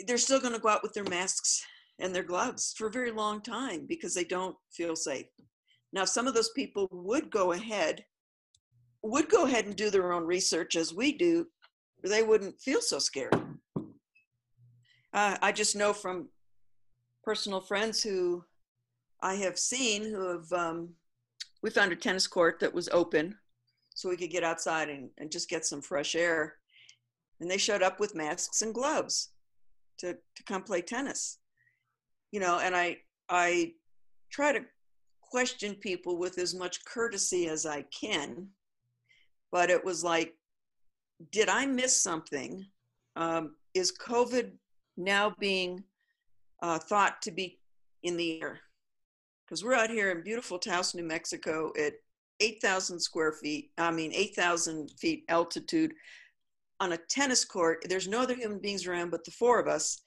they're 0.05 0.17
still 0.17 0.39
going 0.39 0.53
to 0.53 0.59
go 0.59 0.69
out 0.69 0.83
with 0.83 0.93
their 0.93 1.03
masks 1.05 1.63
and 1.99 2.13
their 2.13 2.23
gloves 2.23 2.73
for 2.77 2.87
a 2.87 2.91
very 2.91 3.11
long 3.11 3.41
time 3.41 3.85
because 3.87 4.13
they 4.13 4.23
don't 4.23 4.55
feel 4.71 4.95
safe 4.95 5.27
now 5.95 6.05
some 6.05 6.27
of 6.27 6.33
those 6.33 6.49
people 6.49 6.87
would 6.91 7.31
go 7.31 7.53
ahead 7.53 8.05
would 9.05 9.29
go 9.29 9.45
ahead 9.45 9.65
and 9.65 9.75
do 9.75 9.89
their 9.89 10.13
own 10.13 10.25
research 10.25 10.75
as 10.75 10.93
we 10.93 11.15
do, 11.15 11.47
they 12.03 12.23
wouldn't 12.23 12.59
feel 12.59 12.81
so 12.81 12.99
scared. 12.99 13.35
Uh, 15.13 15.37
I 15.41 15.51
just 15.51 15.75
know 15.75 15.93
from 15.93 16.29
personal 17.23 17.61
friends 17.61 18.01
who 18.01 18.43
I 19.21 19.35
have 19.35 19.57
seen 19.57 20.03
who 20.03 20.29
have, 20.29 20.51
um, 20.51 20.89
we 21.61 21.69
found 21.69 21.91
a 21.91 21.95
tennis 21.95 22.27
court 22.27 22.59
that 22.59 22.73
was 22.73 22.89
open 22.89 23.37
so 23.93 24.09
we 24.09 24.17
could 24.17 24.31
get 24.31 24.43
outside 24.43 24.89
and, 24.89 25.09
and 25.17 25.31
just 25.31 25.49
get 25.49 25.65
some 25.65 25.81
fresh 25.81 26.15
air. 26.15 26.55
And 27.39 27.49
they 27.49 27.57
showed 27.57 27.83
up 27.83 27.99
with 27.99 28.15
masks 28.15 28.61
and 28.61 28.73
gloves 28.73 29.29
to, 29.99 30.13
to 30.13 30.43
come 30.45 30.63
play 30.63 30.81
tennis. 30.81 31.39
You 32.31 32.39
know, 32.39 32.59
and 32.59 32.75
I, 32.75 32.97
I 33.29 33.73
try 34.31 34.51
to 34.51 34.65
question 35.29 35.75
people 35.75 36.17
with 36.17 36.37
as 36.37 36.53
much 36.53 36.83
courtesy 36.85 37.47
as 37.47 37.65
I 37.65 37.83
can 37.83 38.49
but 39.55 39.69
it 39.69 39.85
was 39.85 40.03
like, 40.03 40.35
did 41.31 41.47
I 41.47 41.65
miss 41.65 42.01
something? 42.01 42.65
Um, 43.15 43.55
is 43.73 43.97
COVID 43.97 44.51
now 44.97 45.33
being 45.39 45.81
uh, 46.61 46.77
thought 46.77 47.21
to 47.21 47.31
be 47.31 47.59
in 48.03 48.17
the 48.17 48.41
air? 48.41 48.59
Because 49.45 49.63
we're 49.63 49.75
out 49.75 49.89
here 49.89 50.11
in 50.11 50.23
beautiful 50.23 50.59
Taos, 50.59 50.93
New 50.93 51.05
Mexico 51.05 51.71
at 51.81 51.93
8,000 52.41 52.99
square 52.99 53.31
feet, 53.31 53.71
I 53.77 53.91
mean, 53.91 54.11
8,000 54.13 54.91
feet 54.99 55.23
altitude. 55.29 55.93
on 56.81 56.91
a 56.91 56.97
tennis 56.97 57.45
court, 57.45 57.85
there's 57.87 58.09
no 58.09 58.23
other 58.23 58.35
human 58.35 58.59
beings 58.59 58.85
around 58.85 59.09
but 59.09 59.23
the 59.23 59.31
four 59.31 59.57
of 59.57 59.69
us. 59.69 60.01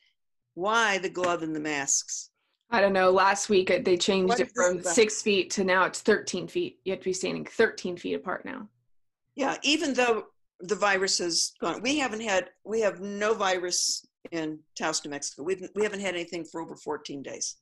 Why 0.52 0.98
the 0.98 1.09
glove 1.09 1.42
and 1.42 1.57
the 1.57 1.61
masks? 1.61 2.28
I 2.70 2.81
don't 2.81 2.92
know. 2.92 3.11
Last 3.11 3.48
week 3.48 3.70
uh, 3.70 3.78
they 3.83 3.96
changed 3.96 4.28
What 4.28 4.40
it 4.40 4.52
from 4.54 4.83
six 4.83 5.22
feet 5.22 5.50
to 5.52 5.64
now 5.64 5.85
it's 5.85 6.00
13 6.00 6.48
feet. 6.48 6.78
You 6.85 6.92
have 6.92 7.00
to 7.00 7.04
be 7.04 7.12
standing 7.12 7.44
13 7.44 7.96
feet 7.96 8.14
apart 8.14 8.44
now. 8.44 8.68
Yeah, 9.37 9.57
even 9.62 9.94
though 9.94 10.26
the 10.61 10.74
virus 10.74 11.18
has 11.18 11.52
gone, 11.61 11.81
we 11.81 11.98
haven't 11.98 12.20
had, 12.20 12.50
we 12.64 12.81
have 12.81 13.00
no 13.00 13.33
virus 13.33 14.07
in 14.33 14.59
Taos, 14.76 15.04
New 15.04 15.11
Mexico. 15.11 15.44
We've, 15.44 15.68
we 15.74 15.83
haven't 15.83 16.00
had 16.00 16.14
anything 16.14 16.44
for 16.44 16.61
over 16.61 16.76
14 16.76 17.22
days. 17.22 17.57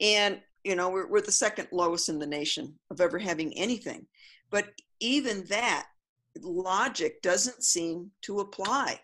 And, 0.00 0.40
you 0.64 0.74
know, 0.74 0.88
we're, 0.90 1.08
we're 1.08 1.20
the 1.20 1.30
second 1.30 1.68
lowest 1.70 2.08
in 2.08 2.18
the 2.18 2.26
nation 2.26 2.74
of 2.90 3.00
ever 3.00 3.18
having 3.18 3.56
anything. 3.56 4.06
But 4.50 4.68
even 5.00 5.44
that 5.44 5.86
logic 6.40 7.22
doesn't 7.22 7.62
seem 7.62 8.10
to 8.22 8.40
apply 8.40 8.98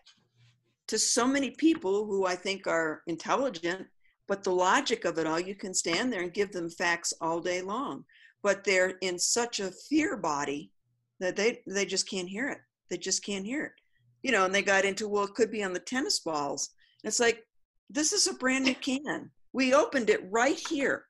to 0.87 0.97
so 0.97 1.27
many 1.27 1.51
people 1.51 2.05
who 2.05 2.25
I 2.25 2.35
think 2.35 2.65
are 2.65 3.03
intelligent, 3.05 3.87
but 4.29 4.43
the 4.43 4.51
logic 4.51 5.05
of 5.05 5.17
it 5.17 5.25
all, 5.25 5.39
you 5.39 5.55
can 5.55 5.73
stand 5.73 6.13
there 6.13 6.21
and 6.21 6.33
give 6.33 6.51
them 6.51 6.69
facts 6.69 7.11
all 7.19 7.41
day 7.41 7.61
long. 7.63 8.05
But 8.43 8.63
they're 8.63 8.93
in 9.01 9.17
such 9.17 9.59
a 9.59 9.71
fear 9.89 10.15
body 10.15 10.71
that 11.19 11.35
they 11.35 11.61
they 11.67 11.85
just 11.85 12.07
can't 12.07 12.29
hear 12.29 12.47
it. 12.47 12.59
They 12.89 12.97
just 12.97 13.25
can't 13.25 13.45
hear 13.45 13.65
it. 13.65 13.71
You 14.21 14.31
know, 14.31 14.45
and 14.45 14.53
they 14.53 14.61
got 14.61 14.85
into 14.85 15.09
well, 15.09 15.25
it 15.25 15.33
could 15.33 15.51
be 15.51 15.63
on 15.63 15.73
the 15.73 15.79
tennis 15.79 16.19
balls. 16.19 16.69
And 17.03 17.09
it's 17.09 17.19
like 17.19 17.43
this 17.89 18.13
is 18.13 18.27
a 18.27 18.33
brand 18.35 18.65
new 18.65 18.75
can. 18.75 19.31
We 19.51 19.73
opened 19.73 20.11
it 20.11 20.31
right 20.31 20.61
here. 20.69 21.05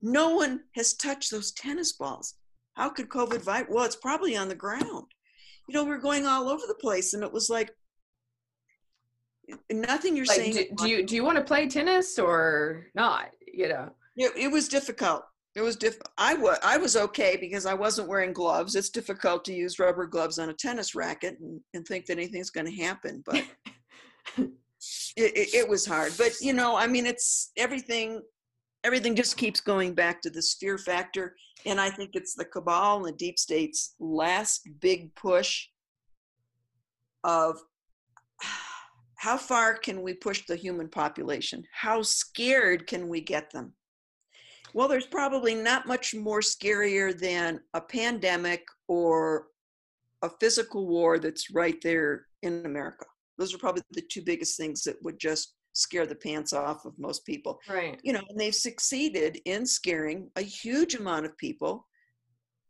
No 0.00 0.34
one 0.34 0.60
has 0.74 0.94
touched 0.94 1.30
those 1.30 1.52
tennis 1.52 1.92
balls. 1.92 2.34
How 2.74 2.88
could 2.88 3.10
COVID 3.10 3.42
virus? 3.42 3.68
Well, 3.70 3.84
it's 3.84 3.96
probably 3.96 4.36
on 4.36 4.48
the 4.48 4.54
ground. 4.54 5.06
You 5.68 5.74
know, 5.74 5.84
we're 5.84 5.98
going 5.98 6.26
all 6.26 6.48
over 6.48 6.62
the 6.66 6.74
place, 6.74 7.12
and 7.12 7.22
it 7.22 7.32
was 7.32 7.50
like 7.50 7.70
nothing 9.70 10.16
you're 10.16 10.26
Like, 10.26 10.36
saying. 10.36 10.54
do, 10.54 10.66
do 10.76 10.88
you 10.88 11.06
do 11.06 11.14
you 11.14 11.24
want 11.24 11.38
to 11.38 11.44
play 11.44 11.68
tennis 11.68 12.18
or 12.18 12.86
not? 12.94 13.30
You 13.52 13.68
know. 13.68 13.90
It, 14.16 14.32
it 14.36 14.48
was 14.50 14.68
difficult. 14.68 15.24
It 15.54 15.62
was 15.62 15.76
diff. 15.76 15.96
I 16.18 16.34
was 16.34 16.58
I 16.62 16.76
was 16.76 16.96
okay 16.96 17.36
because 17.40 17.64
I 17.64 17.74
wasn't 17.74 18.08
wearing 18.08 18.32
gloves. 18.32 18.74
It's 18.74 18.90
difficult 18.90 19.44
to 19.46 19.54
use 19.54 19.78
rubber 19.78 20.06
gloves 20.06 20.38
on 20.38 20.50
a 20.50 20.54
tennis 20.54 20.94
racket 20.94 21.38
and, 21.40 21.60
and 21.74 21.86
think 21.86 22.06
that 22.06 22.18
anything's 22.18 22.50
going 22.50 22.66
to 22.66 22.82
happen. 22.82 23.22
But 23.24 23.36
it, 24.38 24.52
it, 25.16 25.54
it 25.54 25.68
was 25.68 25.86
hard. 25.86 26.12
But 26.18 26.32
you 26.40 26.52
know, 26.52 26.76
I 26.76 26.86
mean, 26.86 27.06
it's 27.06 27.52
everything. 27.56 28.20
Everything 28.84 29.16
just 29.16 29.36
keeps 29.36 29.60
going 29.60 29.94
back 29.94 30.20
to 30.22 30.30
this 30.30 30.54
fear 30.60 30.78
factor, 30.78 31.34
and 31.64 31.80
I 31.80 31.90
think 31.90 32.10
it's 32.12 32.34
the 32.34 32.44
cabal 32.44 32.98
and 32.98 33.06
the 33.06 33.16
deep 33.16 33.38
states' 33.38 33.94
last 33.98 34.68
big 34.80 35.14
push 35.16 35.66
of 37.24 37.58
how 39.16 39.36
far 39.36 39.74
can 39.76 40.02
we 40.02 40.14
push 40.14 40.44
the 40.46 40.56
human 40.56 40.88
population? 40.88 41.64
How 41.72 42.02
scared 42.02 42.86
can 42.86 43.08
we 43.08 43.20
get 43.20 43.50
them? 43.50 43.72
Well, 44.74 44.88
there's 44.88 45.06
probably 45.06 45.54
not 45.54 45.86
much 45.86 46.14
more 46.14 46.40
scarier 46.40 47.18
than 47.18 47.60
a 47.72 47.80
pandemic 47.80 48.66
or 48.88 49.46
a 50.22 50.30
physical 50.40 50.86
war 50.86 51.18
that's 51.18 51.50
right 51.50 51.80
there 51.82 52.26
in 52.42 52.64
America. 52.66 53.06
Those 53.38 53.54
are 53.54 53.58
probably 53.58 53.82
the 53.92 54.02
two 54.02 54.22
biggest 54.22 54.56
things 54.58 54.82
that 54.82 55.02
would 55.02 55.18
just 55.18 55.54
scare 55.72 56.06
the 56.06 56.14
pants 56.14 56.52
off 56.52 56.84
of 56.84 56.98
most 56.98 57.24
people. 57.24 57.58
Right. 57.68 57.98
You 58.02 58.12
know, 58.12 58.22
and 58.28 58.38
they've 58.38 58.54
succeeded 58.54 59.40
in 59.46 59.64
scaring 59.64 60.30
a 60.36 60.42
huge 60.42 60.94
amount 60.94 61.26
of 61.26 61.36
people, 61.38 61.86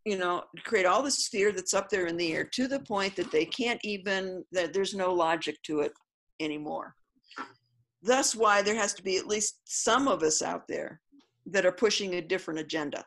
you 0.05 0.17
know, 0.17 0.45
create 0.65 0.87
all 0.87 1.03
this 1.03 1.27
fear 1.27 1.51
that's 1.51 1.75
up 1.75 1.89
there 1.89 2.07
in 2.07 2.17
the 2.17 2.33
air 2.33 2.45
to 2.45 2.69
the 2.69 2.81
point 2.81 3.17
that 3.17 3.33
they 3.33 3.45
can't 3.45 3.81
even, 3.83 4.45
that 4.53 4.73
there's 4.73 4.95
no 4.95 5.13
logic 5.13 5.57
to 5.65 5.81
it 5.81 5.93
anymore. 6.40 6.94
Thus, 8.03 8.35
why 8.35 8.62
there 8.62 8.77
has 8.77 8.94
to 8.94 9.03
be 9.03 9.16
at 9.16 9.27
least 9.27 9.61
some 9.64 10.07
of 10.07 10.22
us 10.22 10.42
out 10.42 10.68
there 10.68 11.01
that 11.46 11.66
are 11.66 11.72
pushing 11.72 12.14
a 12.14 12.20
different 12.20 12.61
agenda, 12.61 13.05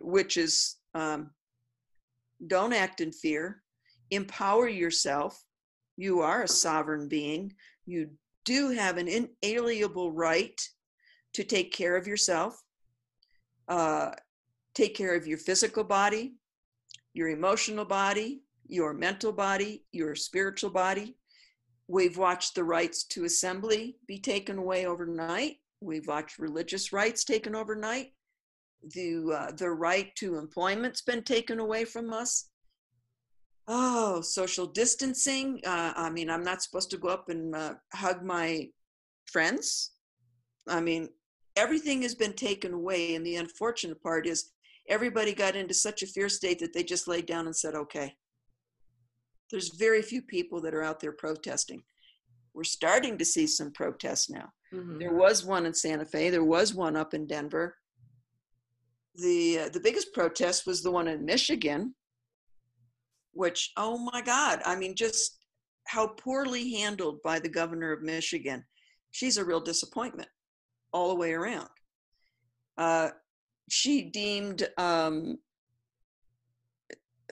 which 0.00 0.36
is 0.36 0.76
um, 0.94 1.30
don't 2.46 2.72
act 2.72 3.00
in 3.00 3.12
fear, 3.12 3.62
empower 4.10 4.68
yourself. 4.68 5.42
You 5.96 6.20
are 6.20 6.42
a 6.42 6.48
sovereign 6.48 7.08
being. 7.08 7.54
You 7.86 8.10
do 8.44 8.70
have 8.70 8.96
an 8.96 9.08
inalienable 9.08 10.12
right 10.12 10.60
to 11.34 11.44
take 11.44 11.72
care 11.72 11.96
of 11.96 12.06
yourself, 12.06 12.60
uh, 13.68 14.10
take 14.74 14.96
care 14.96 15.14
of 15.14 15.26
your 15.26 15.38
physical 15.38 15.84
body, 15.84 16.34
your 17.12 17.28
emotional 17.28 17.84
body, 17.84 18.42
your 18.66 18.92
mental 18.92 19.32
body, 19.32 19.84
your 19.92 20.14
spiritual 20.14 20.70
body. 20.70 21.16
We've 21.90 22.16
watched 22.16 22.54
the 22.54 22.62
rights 22.62 23.02
to 23.06 23.24
assembly 23.24 23.96
be 24.06 24.20
taken 24.20 24.58
away 24.58 24.86
overnight. 24.86 25.56
We've 25.80 26.06
watched 26.06 26.38
religious 26.38 26.92
rights 26.92 27.24
taken 27.24 27.56
overnight. 27.56 28.12
The, 28.94 29.36
uh, 29.36 29.52
the 29.56 29.70
right 29.70 30.14
to 30.16 30.38
employment's 30.38 31.02
been 31.02 31.24
taken 31.24 31.58
away 31.58 31.84
from 31.84 32.12
us. 32.12 32.48
Oh, 33.66 34.20
social 34.20 34.66
distancing. 34.66 35.60
Uh, 35.66 35.92
I 35.96 36.10
mean, 36.10 36.30
I'm 36.30 36.44
not 36.44 36.62
supposed 36.62 36.90
to 36.92 36.96
go 36.96 37.08
up 37.08 37.28
and 37.28 37.56
uh, 37.56 37.74
hug 37.92 38.22
my 38.22 38.68
friends. 39.26 39.90
I 40.68 40.80
mean, 40.80 41.08
everything 41.56 42.02
has 42.02 42.14
been 42.14 42.34
taken 42.34 42.72
away. 42.72 43.16
And 43.16 43.26
the 43.26 43.34
unfortunate 43.34 44.00
part 44.00 44.28
is 44.28 44.52
everybody 44.88 45.34
got 45.34 45.56
into 45.56 45.74
such 45.74 46.04
a 46.04 46.06
fear 46.06 46.28
state 46.28 46.60
that 46.60 46.72
they 46.72 46.84
just 46.84 47.08
laid 47.08 47.26
down 47.26 47.46
and 47.46 47.56
said, 47.56 47.74
okay. 47.74 48.14
There's 49.50 49.74
very 49.76 50.02
few 50.02 50.22
people 50.22 50.60
that 50.62 50.74
are 50.74 50.82
out 50.82 51.00
there 51.00 51.12
protesting. 51.12 51.82
We're 52.54 52.64
starting 52.64 53.18
to 53.18 53.24
see 53.24 53.46
some 53.46 53.72
protests 53.72 54.30
now. 54.30 54.52
Mhm. 54.72 54.98
There 54.98 55.14
was 55.14 55.44
one 55.44 55.66
in 55.66 55.74
Santa 55.74 56.04
Fe. 56.04 56.30
There 56.30 56.44
was 56.44 56.74
one 56.74 56.96
up 56.96 57.14
in 57.14 57.26
Denver. 57.26 57.76
The 59.14 59.60
uh, 59.60 59.68
the 59.70 59.80
biggest 59.80 60.12
protest 60.12 60.66
was 60.66 60.82
the 60.82 60.90
one 60.90 61.08
in 61.08 61.24
Michigan, 61.24 61.94
which 63.32 63.72
oh 63.76 63.98
my 63.98 64.22
God! 64.22 64.62
I 64.64 64.76
mean, 64.76 64.94
just 64.94 65.38
how 65.86 66.06
poorly 66.06 66.74
handled 66.74 67.20
by 67.22 67.40
the 67.40 67.48
governor 67.48 67.92
of 67.92 68.02
Michigan. 68.02 68.64
She's 69.10 69.36
a 69.38 69.44
real 69.44 69.60
disappointment 69.60 70.28
all 70.92 71.08
the 71.08 71.16
way 71.16 71.32
around. 71.32 71.68
Uh, 72.78 73.10
she 73.68 74.02
deemed 74.02 74.68
um, 74.78 75.38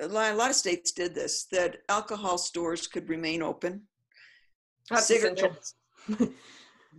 a 0.00 0.06
lot 0.08 0.50
of 0.50 0.56
states 0.56 0.92
did 0.92 1.14
this 1.14 1.46
that 1.52 1.78
alcohol 1.88 2.38
stores 2.38 2.87
could 2.87 3.08
remain 3.08 3.42
open 3.42 3.82
That's 4.90 5.11
essential. 5.11 5.56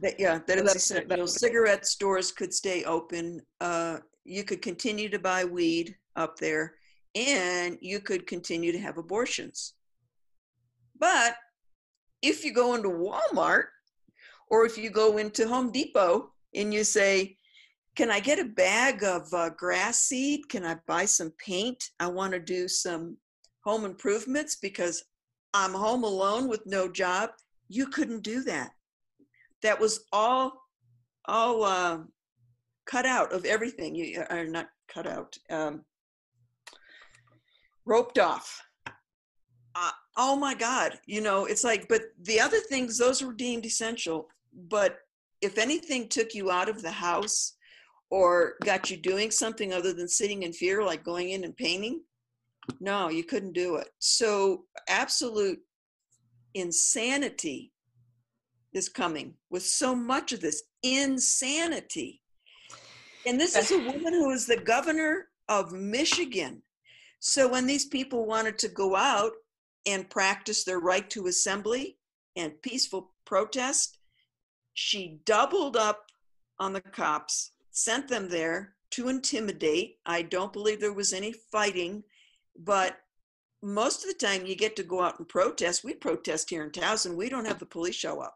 that, 0.01 0.19
yeah, 0.19 0.39
that 0.45 0.57
it's 0.57 0.73
That's- 0.73 0.75
essential. 0.75 1.27
Cigarette 1.27 1.85
stores 1.85 2.31
could 2.31 2.53
stay 2.53 2.83
open. 2.83 3.41
Uh, 3.59 3.97
you 4.25 4.43
could 4.43 4.61
continue 4.61 5.09
to 5.09 5.19
buy 5.19 5.43
weed 5.45 5.95
up 6.15 6.37
there, 6.37 6.75
and 7.15 7.77
you 7.81 7.99
could 7.99 8.27
continue 8.27 8.71
to 8.71 8.79
have 8.79 8.97
abortions. 8.97 9.73
But 10.99 11.35
if 12.21 12.43
you 12.43 12.53
go 12.53 12.75
into 12.75 12.89
Walmart 12.89 13.65
or 14.49 14.65
if 14.65 14.77
you 14.77 14.89
go 14.89 15.17
into 15.17 15.47
Home 15.47 15.71
Depot 15.71 16.31
and 16.53 16.73
you 16.73 16.83
say, 16.83 17.37
Can 17.99 18.09
I 18.09 18.21
get 18.21 18.39
a 18.39 18.45
bag 18.45 19.03
of 19.03 19.27
uh, 19.33 19.49
grass 19.49 19.99
seed? 19.99 20.47
Can 20.47 20.65
I 20.65 20.77
buy 20.87 21.03
some 21.03 21.33
paint? 21.37 21.83
I 21.99 22.07
want 22.07 22.31
to 22.31 22.39
do 22.39 22.69
some 22.69 23.17
home 23.65 23.83
improvements 23.83 24.55
because 24.55 25.03
I'm 25.53 25.73
home 25.73 26.05
alone 26.05 26.47
with 26.47 26.65
no 26.65 26.89
job. 26.89 27.31
You 27.67 27.87
couldn't 27.87 28.23
do 28.23 28.41
that. 28.43 28.71
That 29.63 29.81
was 29.81 30.05
all, 30.13 30.53
all 31.25 31.65
uh, 31.65 31.97
cut 32.85 33.05
out 33.05 33.33
of 33.33 33.43
everything. 33.43 33.95
You 33.95 34.23
are 34.29 34.45
not 34.45 34.69
cut 34.87 35.05
out, 35.05 35.35
um, 35.49 35.83
roped 37.85 38.17
off 38.17 38.61
uh, 39.75 39.91
oh 40.15 40.35
my 40.35 40.53
god 40.53 40.99
you 41.05 41.21
know 41.21 41.45
it's 41.45 41.63
like 41.63 41.87
but 41.87 42.01
the 42.21 42.39
other 42.39 42.59
things 42.59 42.97
those 42.97 43.23
were 43.23 43.33
deemed 43.33 43.65
essential 43.65 44.27
but 44.69 44.99
if 45.41 45.57
anything 45.57 46.07
took 46.07 46.35
you 46.35 46.51
out 46.51 46.69
of 46.69 46.81
the 46.81 46.91
house 46.91 47.55
or 48.09 48.53
got 48.63 48.89
you 48.89 48.97
doing 48.97 49.31
something 49.31 49.73
other 49.73 49.93
than 49.93 50.07
sitting 50.07 50.43
in 50.43 50.53
fear 50.53 50.83
like 50.83 51.03
going 51.03 51.29
in 51.29 51.43
and 51.43 51.55
painting? 51.55 52.01
No 52.79 53.09
you 53.09 53.23
couldn't 53.23 53.53
do 53.53 53.75
it. 53.75 53.89
So 53.99 54.65
absolute 54.87 55.59
insanity 56.53 57.71
is 58.73 58.89
coming 58.89 59.33
with 59.49 59.63
so 59.63 59.95
much 59.95 60.31
of 60.31 60.41
this 60.41 60.63
insanity. 60.83 62.21
And 63.25 63.39
this 63.39 63.55
is 63.55 63.71
a 63.71 63.77
woman 63.77 64.13
who 64.13 64.31
is 64.31 64.45
the 64.45 64.57
governor 64.57 65.27
of 65.47 65.71
michigan. 65.73 66.61
So 67.19 67.49
when 67.49 67.67
these 67.67 67.85
people 67.85 68.25
wanted 68.25 68.57
to 68.59 68.69
go 68.69 68.95
out 68.95 69.33
and 69.85 70.09
practice 70.09 70.63
their 70.63 70.79
right 70.79 71.09
to 71.09 71.27
assembly 71.27 71.97
and 72.35 72.61
peaceful 72.61 73.11
protest, 73.25 73.97
she 74.73 75.19
doubled 75.25 75.75
up 75.75 76.05
on 76.59 76.73
the 76.73 76.81
cops, 76.81 77.51
sent 77.83 78.07
them 78.07 78.27
there 78.29 78.75
to 78.91 79.09
intimidate. 79.09 79.97
I 80.05 80.23
don't 80.23 80.53
believe 80.53 80.81
there 80.81 80.93
was 80.93 81.13
any 81.13 81.33
fighting, 81.51 82.03
but 82.57 82.97
most 83.61 84.03
of 84.03 84.09
the 84.09 84.25
time 84.25 84.45
you 84.45 84.55
get 84.55 84.75
to 84.75 84.83
go 84.83 85.01
out 85.01 85.19
and 85.19 85.27
protest. 85.27 85.83
We 85.83 85.93
protest 85.93 86.49
here 86.49 86.63
in 86.63 86.71
Taos. 86.71 87.07
We 87.07 87.29
don't 87.29 87.47
have 87.47 87.59
the 87.59 87.65
police 87.65 87.95
show 87.95 88.19
up. 88.19 88.35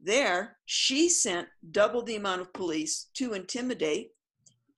There, 0.00 0.56
she 0.66 1.08
sent 1.08 1.48
double 1.70 2.02
the 2.02 2.16
amount 2.16 2.42
of 2.42 2.52
police 2.52 3.06
to 3.14 3.32
intimidate. 3.32 4.10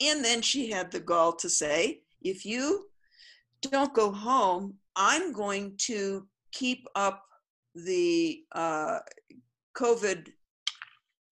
And 0.01 0.25
then 0.25 0.43
she 0.43 0.71
had 0.71 0.91
the 0.91 1.01
gall 1.01 1.33
to 1.37 1.49
say, 1.49 2.03
if 2.23 2.45
you 2.45 2.87
don't 3.63 3.95
go 3.95 4.13
home, 4.13 4.75
I'm 4.95 5.33
going 5.33 5.75
to 5.79 6.27
keep 6.53 6.87
up 6.95 7.25
the 7.75 8.43
uh, 8.53 8.99
COVID 9.77 10.29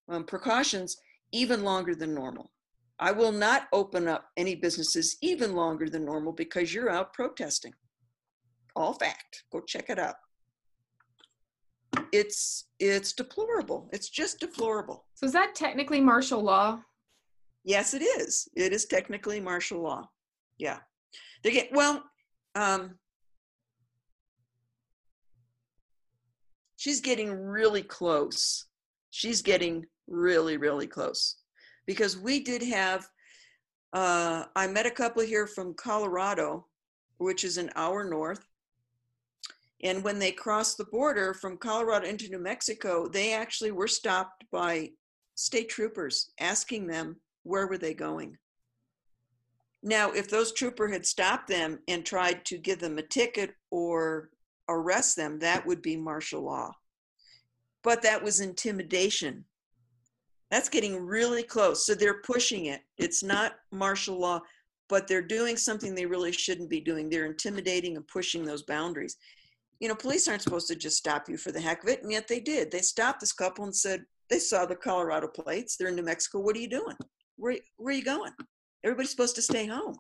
um, 0.09 0.25
precautions 0.25 0.97
even 1.35 1.65
longer 1.65 1.95
than 1.95 2.15
normal. 2.15 2.53
I 3.01 3.11
will 3.11 3.33
not 3.33 3.67
open 3.73 4.07
up 4.07 4.27
any 4.37 4.55
businesses 4.55 5.17
even 5.21 5.55
longer 5.55 5.89
than 5.89 6.05
normal 6.05 6.33
because 6.33 6.73
you're 6.73 6.91
out 6.91 7.13
protesting. 7.13 7.73
All 8.77 8.95
fact. 8.95 9.43
Go 9.53 9.61
check 9.61 9.91
it 9.91 9.99
out. 9.99 10.15
It's 12.13 12.69
it's 12.79 13.13
deplorable. 13.13 13.91
It's 13.93 14.09
just 14.09 14.39
deplorable. 14.39 15.07
So 15.15 15.27
is 15.27 15.33
that 15.33 15.57
technically 15.57 16.01
martial 16.01 16.41
law? 16.41 16.81
Yes, 17.65 17.95
it 17.95 18.03
is. 18.03 18.49
It 18.57 18.73
is 18.73 18.85
technically 18.85 19.41
martial 19.41 19.83
law. 19.83 20.09
Yeah. 20.59 20.79
They 21.43 21.51
get 21.51 21.71
well. 21.73 22.05
Um, 22.55 22.99
she's 26.77 27.01
getting 27.01 27.33
really 27.33 27.83
close. 27.83 28.67
She's 29.11 29.43
getting 29.43 29.87
really, 30.07 30.57
really 30.57 30.87
close 30.87 31.37
because 31.87 32.19
we 32.19 32.41
did 32.41 32.63
have. 32.63 33.07
Uh, 33.93 34.45
I 34.57 34.67
met 34.67 34.87
a 34.87 34.91
couple 34.91 35.23
here 35.23 35.47
from 35.47 35.75
Colorado, 35.75 36.67
which 37.19 37.45
is 37.45 37.59
an 37.59 37.71
hour 37.77 38.05
north. 38.05 38.45
And 39.83 40.03
when 40.03 40.19
they 40.19 40.33
crossed 40.33 40.79
the 40.79 40.87
border 40.87 41.35
from 41.35 41.59
Colorado 41.59 42.07
into 42.07 42.29
New 42.29 42.39
Mexico, 42.39 43.07
they 43.07 43.35
actually 43.35 43.71
were 43.71 43.87
stopped 43.87 44.45
by 44.51 44.91
state 45.35 45.69
troopers 45.69 46.31
asking 46.41 46.87
them 46.87 47.17
where 47.43 47.67
were 47.67 47.79
they 47.79 47.95
going. 47.95 48.37
Now, 49.83 50.13
if 50.13 50.31
those 50.31 50.53
trooper 50.53 50.89
had 50.89 51.05
stopped 51.05 51.49
them 51.49 51.81
and 51.87 52.05
tried 52.05 52.47
to 52.47 52.57
give 52.57 52.79
them 52.79 52.97
a 52.97 53.03
ticket 53.03 53.55
or 53.71 54.31
arrest 54.69 55.17
them, 55.17 55.39
that 55.41 55.67
would 55.67 55.83
be 55.83 55.97
martial 55.97 56.43
law. 56.43 56.73
But 57.83 58.01
that 58.03 58.25
was 58.25 58.41
intimidation. 58.41 59.45
That's 60.55 60.69
getting 60.69 61.05
really 61.05 61.43
close. 61.43 61.85
So 61.85 61.97
they're 61.97 62.21
pushing 62.21 62.67
it. 62.67 62.83
It's 62.97 63.25
not 63.25 63.55
martial 63.73 64.21
law, 64.21 64.41
but 64.89 65.09
they're 65.09 65.21
doing 65.21 65.57
something 65.57 65.97
they 65.97 66.07
really 66.07 66.31
shouldn't 66.31 66.71
be 66.71 66.81
doing. 66.81 67.11
They're 67.11 67.27
intimidating 67.27 67.97
and 67.97 68.07
pushing 68.07 68.45
those 68.45 68.63
boundaries. 68.63 69.17
You 69.81 69.89
know, 69.89 69.97
police 69.97 70.29
aren't 70.29 70.43
supposed 70.43 70.69
to 70.69 70.77
just 70.77 70.97
stop 70.97 71.29
you 71.29 71.37
for 71.39 71.51
the 71.51 71.61
heck 71.61 71.83
of 71.83 71.89
it, 71.89 72.05
and 72.05 72.13
yet 72.13 72.29
they 72.29 72.39
did. 72.39 72.71
They 72.71 72.83
stopped 72.83 73.19
this 73.19 73.33
couple 73.33 73.65
and 73.65 73.75
said, 73.75 74.05
they 74.31 74.39
saw 74.39 74.65
the 74.65 74.77
Colorado 74.77 75.27
plates. 75.27 75.77
They're 75.77 75.89
in 75.89 75.97
New 75.97 76.05
Mexico. 76.05 76.39
What 76.39 76.55
are 76.55 76.61
you 76.61 76.71
doing? 76.71 76.95
Where, 77.35 77.57
where 77.79 77.93
are 77.93 77.99
you 77.99 78.05
going? 78.05 78.31
Everybody's 78.85 79.11
supposed 79.11 79.35
to 79.35 79.43
stay 79.43 79.67
home. 79.67 79.97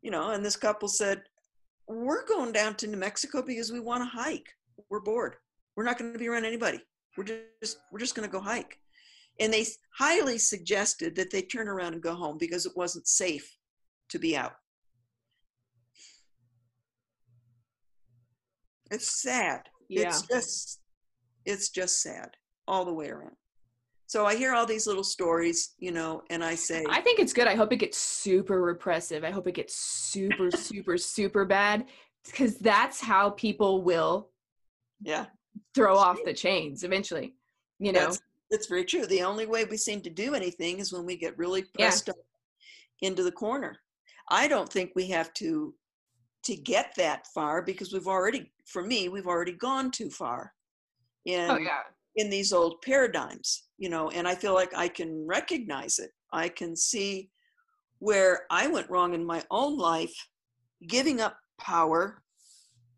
You 0.00 0.12
know, 0.12 0.30
and 0.30 0.44
this 0.44 0.54
couple 0.54 0.86
said, 0.86 1.24
We're 1.88 2.24
going 2.26 2.52
down 2.52 2.76
to 2.76 2.86
New 2.86 2.98
Mexico 2.98 3.42
because 3.42 3.72
we 3.72 3.80
want 3.80 4.04
to 4.04 4.16
hike. 4.16 4.46
We're 4.90 5.00
bored. 5.00 5.34
We're 5.74 5.82
not 5.82 5.98
going 5.98 6.12
to 6.12 6.20
be 6.20 6.28
around 6.28 6.44
anybody. 6.44 6.78
We're 7.18 7.24
just 7.24 7.78
we're 7.90 7.98
just 7.98 8.14
going 8.14 8.28
to 8.28 8.32
go 8.32 8.40
hike. 8.40 8.78
And 9.42 9.52
they 9.52 9.66
highly 9.98 10.38
suggested 10.38 11.16
that 11.16 11.30
they 11.30 11.42
turn 11.42 11.68
around 11.68 11.94
and 11.94 12.02
go 12.02 12.14
home 12.14 12.38
because 12.38 12.66
it 12.66 12.72
wasn't 12.76 13.06
safe 13.08 13.56
to 14.10 14.18
be 14.18 14.36
out. 14.36 14.52
It's 18.90 19.22
sad. 19.22 19.62
Yeah. 19.88 20.08
It's 20.08 20.22
just 20.22 20.80
it's 21.44 21.70
just 21.70 22.02
sad 22.02 22.30
all 22.68 22.84
the 22.84 22.92
way 22.92 23.08
around. 23.08 23.34
So 24.06 24.26
I 24.26 24.36
hear 24.36 24.52
all 24.52 24.66
these 24.66 24.86
little 24.86 25.02
stories, 25.02 25.74
you 25.78 25.90
know, 25.90 26.22
and 26.28 26.44
I 26.44 26.54
say 26.54 26.84
I 26.88 27.00
think 27.00 27.18
it's 27.18 27.32
good. 27.32 27.48
I 27.48 27.54
hope 27.54 27.72
it 27.72 27.76
gets 27.76 27.98
super 27.98 28.60
repressive. 28.60 29.24
I 29.24 29.30
hope 29.30 29.48
it 29.48 29.54
gets 29.54 29.74
super, 29.74 30.50
super, 30.56 30.98
super 30.98 31.44
bad 31.46 31.86
because 32.26 32.58
that's 32.58 33.00
how 33.00 33.30
people 33.30 33.82
will 33.82 34.28
yeah 35.00 35.26
throw 35.74 35.96
off 35.96 36.18
the 36.24 36.34
chains 36.34 36.84
eventually. 36.84 37.34
You 37.78 37.92
know, 37.92 38.00
That's, 38.00 38.20
that's 38.52 38.66
very 38.66 38.84
true. 38.84 39.06
The 39.06 39.22
only 39.22 39.46
way 39.46 39.64
we 39.64 39.78
seem 39.78 40.02
to 40.02 40.10
do 40.10 40.34
anything 40.34 40.78
is 40.78 40.92
when 40.92 41.06
we 41.06 41.16
get 41.16 41.36
really 41.38 41.62
Yeah. 41.62 41.86
pressed 41.86 42.10
up 42.10 42.16
into 43.00 43.24
the 43.24 43.32
corner. 43.32 43.80
I 44.28 44.46
don't 44.46 44.70
think 44.70 44.92
we 44.94 45.08
have 45.08 45.32
to 45.34 45.74
to 46.44 46.56
get 46.56 46.92
that 46.96 47.24
far 47.28 47.62
because 47.62 47.92
we've 47.92 48.08
already, 48.08 48.52
for 48.66 48.82
me, 48.82 49.08
we've 49.08 49.28
already 49.28 49.52
gone 49.52 49.92
too 49.92 50.10
far. 50.10 50.52
Oh, 51.28 51.32
in, 51.32 51.50
oh 51.50 51.56
yeah, 51.56 51.82
in 52.16 52.28
these 52.30 52.52
old 52.52 52.82
paradigms, 52.82 53.68
you 53.78 53.88
know, 53.88 54.10
and 54.10 54.26
I 54.26 54.34
feel 54.34 54.52
like 54.52 54.76
I 54.76 54.88
can 54.88 55.24
recognize 55.24 56.00
it. 56.00 56.10
I 56.32 56.48
can 56.48 56.74
see 56.74 57.30
where 58.00 58.44
I 58.50 58.66
went 58.66 58.90
wrong 58.90 59.14
in 59.14 59.24
my 59.24 59.44
own 59.52 59.78
life, 59.78 60.14
giving 60.88 61.20
up 61.20 61.38
power 61.60 62.24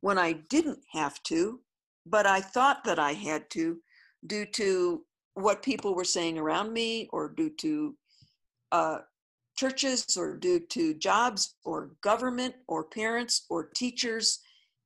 when 0.01 0.19
I 0.19 0.33
didn't 0.49 0.83
have 0.93 1.23
to, 1.25 1.61
but 2.07 2.27
I 2.27 2.41
thought 2.41 2.83
that 2.85 2.99
I 2.99 3.13
had 3.13 3.51
to 3.51 3.79
due 4.27 4.47
to 4.47 5.05
what 5.35 5.63
people 5.63 5.95
were 5.95 6.05
saying 6.05 6.39
around 6.39 6.73
me 6.73 7.09
or 7.13 7.29
due 7.29 7.51
to 7.51 7.97
uh, 8.73 8.99
churches 9.57 10.17
or 10.17 10.37
due 10.37 10.61
to 10.61 10.95
jobs 10.95 11.57
or 11.65 11.91
government 12.01 12.55
or 12.67 12.85
parents 12.85 13.47
or 13.49 13.69
teachers. 13.75 14.41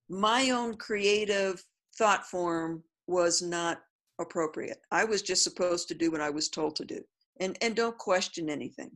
My 0.08 0.50
own 0.50 0.76
creative 0.76 1.62
thought 1.96 2.26
form 2.26 2.82
was 3.06 3.42
not 3.42 3.80
appropriate. 4.18 4.78
I 4.90 5.04
was 5.04 5.22
just 5.22 5.44
supposed 5.44 5.88
to 5.88 5.94
do 5.94 6.10
what 6.10 6.20
I 6.20 6.30
was 6.30 6.48
told 6.48 6.76
to 6.76 6.84
do 6.84 7.00
and, 7.40 7.56
and 7.60 7.74
don't 7.74 7.96
question 7.98 8.50
anything. 8.50 8.90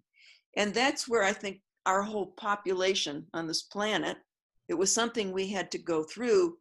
And 0.56 0.74
that's 0.74 1.08
where 1.08 1.22
I 1.22 1.32
think 1.32 1.60
our 1.86 2.02
whole 2.02 2.26
population 2.26 3.26
on 3.32 3.46
this 3.46 3.62
planet, 3.62 4.18
it 4.68 4.74
was 4.74 4.92
something 4.92 5.32
we 5.32 5.48
had 5.48 5.70
to 5.72 5.78
go 5.78 6.02
through 6.02 6.56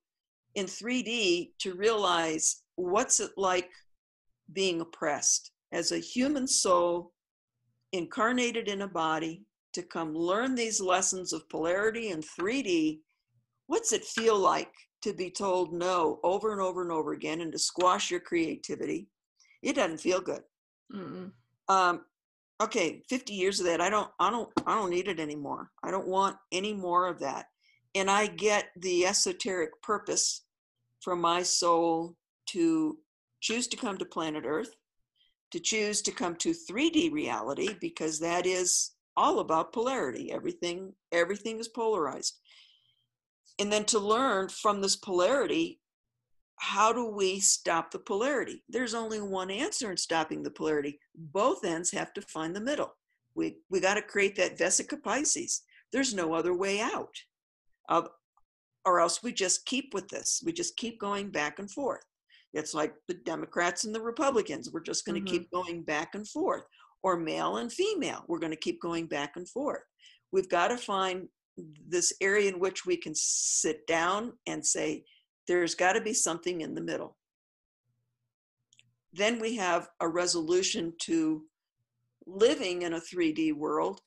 in 0.56 0.66
3D 0.66 1.52
to 1.60 1.76
realize 1.76 2.64
what's 2.76 3.20
it 3.20 3.32
like 3.38 3.70
being 4.54 4.82
oppressed 4.82 5.52
as 5.72 5.92
a 5.92 5.98
human 5.98 6.48
soul 6.48 7.14
incarnated 7.94 8.68
in 8.68 8.82
a 8.82 8.88
body 8.88 9.46
to 9.74 9.82
come 9.82 10.14
learn 10.14 10.56
these 10.56 10.82
lessons 10.82 11.34
of 11.34 11.48
polarity 11.50 12.12
and 12.12 12.24
3D. 12.24 13.00
What's 13.68 13.94
it 13.94 14.04
feel 14.04 14.38
like 14.38 14.72
to 15.04 15.14
be 15.14 15.32
told 15.32 15.74
no 15.74 16.20
over 16.24 16.52
and 16.52 16.62
over 16.62 16.82
and 16.82 16.92
over 16.92 17.14
again 17.14 17.42
and 17.42 17.52
to 17.52 17.60
squash 17.60 18.12
your 18.12 18.20
creativity? 18.20 19.08
It 19.62 19.76
doesn't 19.76 20.00
feel 20.00 20.20
good. 20.20 20.42
Um, 21.70 22.02
okay, 22.62 23.02
50 23.10 23.34
years 23.34 23.60
of 23.60 23.66
that, 23.68 23.82
I 23.82 23.90
don't, 23.90 24.10
I 24.20 24.30
don't, 24.30 24.50
I 24.66 24.76
don't 24.76 24.90
need 24.90 25.08
it 25.08 25.20
anymore. 25.20 25.70
I 25.84 25.92
don't 25.92 26.08
want 26.08 26.36
any 26.52 26.74
more 26.74 27.08
of 27.08 27.20
that. 27.20 27.46
And 27.96 28.10
I 28.10 28.28
get 28.28 28.70
the 28.78 29.06
esoteric 29.06 29.82
purpose 29.82 30.44
from 31.02 31.22
my 31.22 31.44
soul 31.44 32.16
to 32.48 32.98
choose 33.42 33.68
to 33.68 33.78
come 33.78 33.98
to 33.98 34.06
planet 34.06 34.44
Earth, 34.46 34.76
to 35.52 35.60
choose 35.60 36.02
to 36.04 36.12
come 36.12 36.36
to 36.38 36.54
3D 36.54 37.12
reality, 37.12 37.76
because 37.82 38.20
that 38.20 38.46
is 38.46 38.92
all 39.18 39.40
about 39.40 39.74
polarity. 39.74 40.32
Everything, 40.32 40.94
everything 41.12 41.60
is 41.60 41.68
polarized. 41.68 42.40
And 43.60 43.72
then 43.72 43.86
to 43.86 44.00
learn 44.00 44.50
from 44.50 44.82
this 44.82 44.96
polarity, 44.96 45.82
how 46.58 46.94
do 46.94 47.06
we 47.06 47.40
stop 47.40 47.92
the 47.92 48.00
polarity? 48.00 48.64
There's 48.70 48.94
only 48.94 49.20
one 49.20 49.50
answer 49.50 49.92
in 49.92 49.98
stopping 49.98 50.44
the 50.44 50.52
polarity. 50.52 51.00
Both 51.16 51.66
ends 51.66 51.92
have 51.92 52.14
to 52.14 52.22
find 52.22 52.56
the 52.56 52.62
middle. 52.62 52.96
We 53.34 53.58
we 53.70 53.80
got 53.80 53.96
to 53.96 54.02
create 54.02 54.36
that 54.36 54.58
vesica 54.58 55.02
piscis. 55.02 55.62
There's 55.92 56.14
no 56.14 56.34
other 56.34 56.54
way 56.54 56.80
out. 56.80 57.16
Uh, 57.90 58.04
or 58.86 59.00
else 59.00 59.24
we 59.24 59.34
just 59.34 59.66
keep 59.66 59.94
with 59.94 60.08
this. 60.10 60.42
We 60.46 60.54
just 60.54 60.78
keep 60.78 61.00
going 61.00 61.30
back 61.30 61.60
and 61.60 61.70
forth. 61.70 62.04
It's 62.54 62.74
like 62.74 62.94
the 63.08 63.14
Democrats 63.14 63.86
and 63.86 63.96
the 63.96 64.02
Republicans. 64.02 64.72
We're 64.72 64.82
just 64.82 65.06
going 65.06 65.24
to 65.24 65.30
Mhm. 65.30 65.34
keep 65.34 65.52
going 65.52 65.84
back 65.84 66.16
and 66.16 66.28
forth. 66.28 66.66
Or 67.04 67.18
male 67.18 67.58
and 67.58 67.72
female. 67.72 68.26
We're 68.28 68.40
going 68.40 68.52
to 68.52 68.58
keep 68.58 68.80
going 68.80 69.08
back 69.08 69.36
and 69.36 69.50
forth. 69.50 69.84
We've 70.32 70.50
got 70.50 70.68
to 70.68 70.78
find 70.78 71.30
this 71.58 72.14
area 72.22 72.50
in 72.50 72.60
which 72.60 72.86
we 72.86 72.96
can 72.96 73.16
sit 73.16 73.88
down 73.88 74.38
and 74.46 74.66
say, 74.66 75.06
there's 75.48 75.74
got 75.76 75.94
to 75.94 76.02
be 76.02 76.14
something 76.14 76.62
in 76.62 76.76
the 76.76 76.82
middle. 76.82 77.18
Then 79.14 79.40
we 79.40 79.56
have 79.56 79.90
a 80.00 80.08
resolution 80.08 80.96
to 81.00 81.50
living 82.26 82.84
in 82.84 82.94
a 82.94 83.02
3D 83.02 83.52
world 83.52 84.02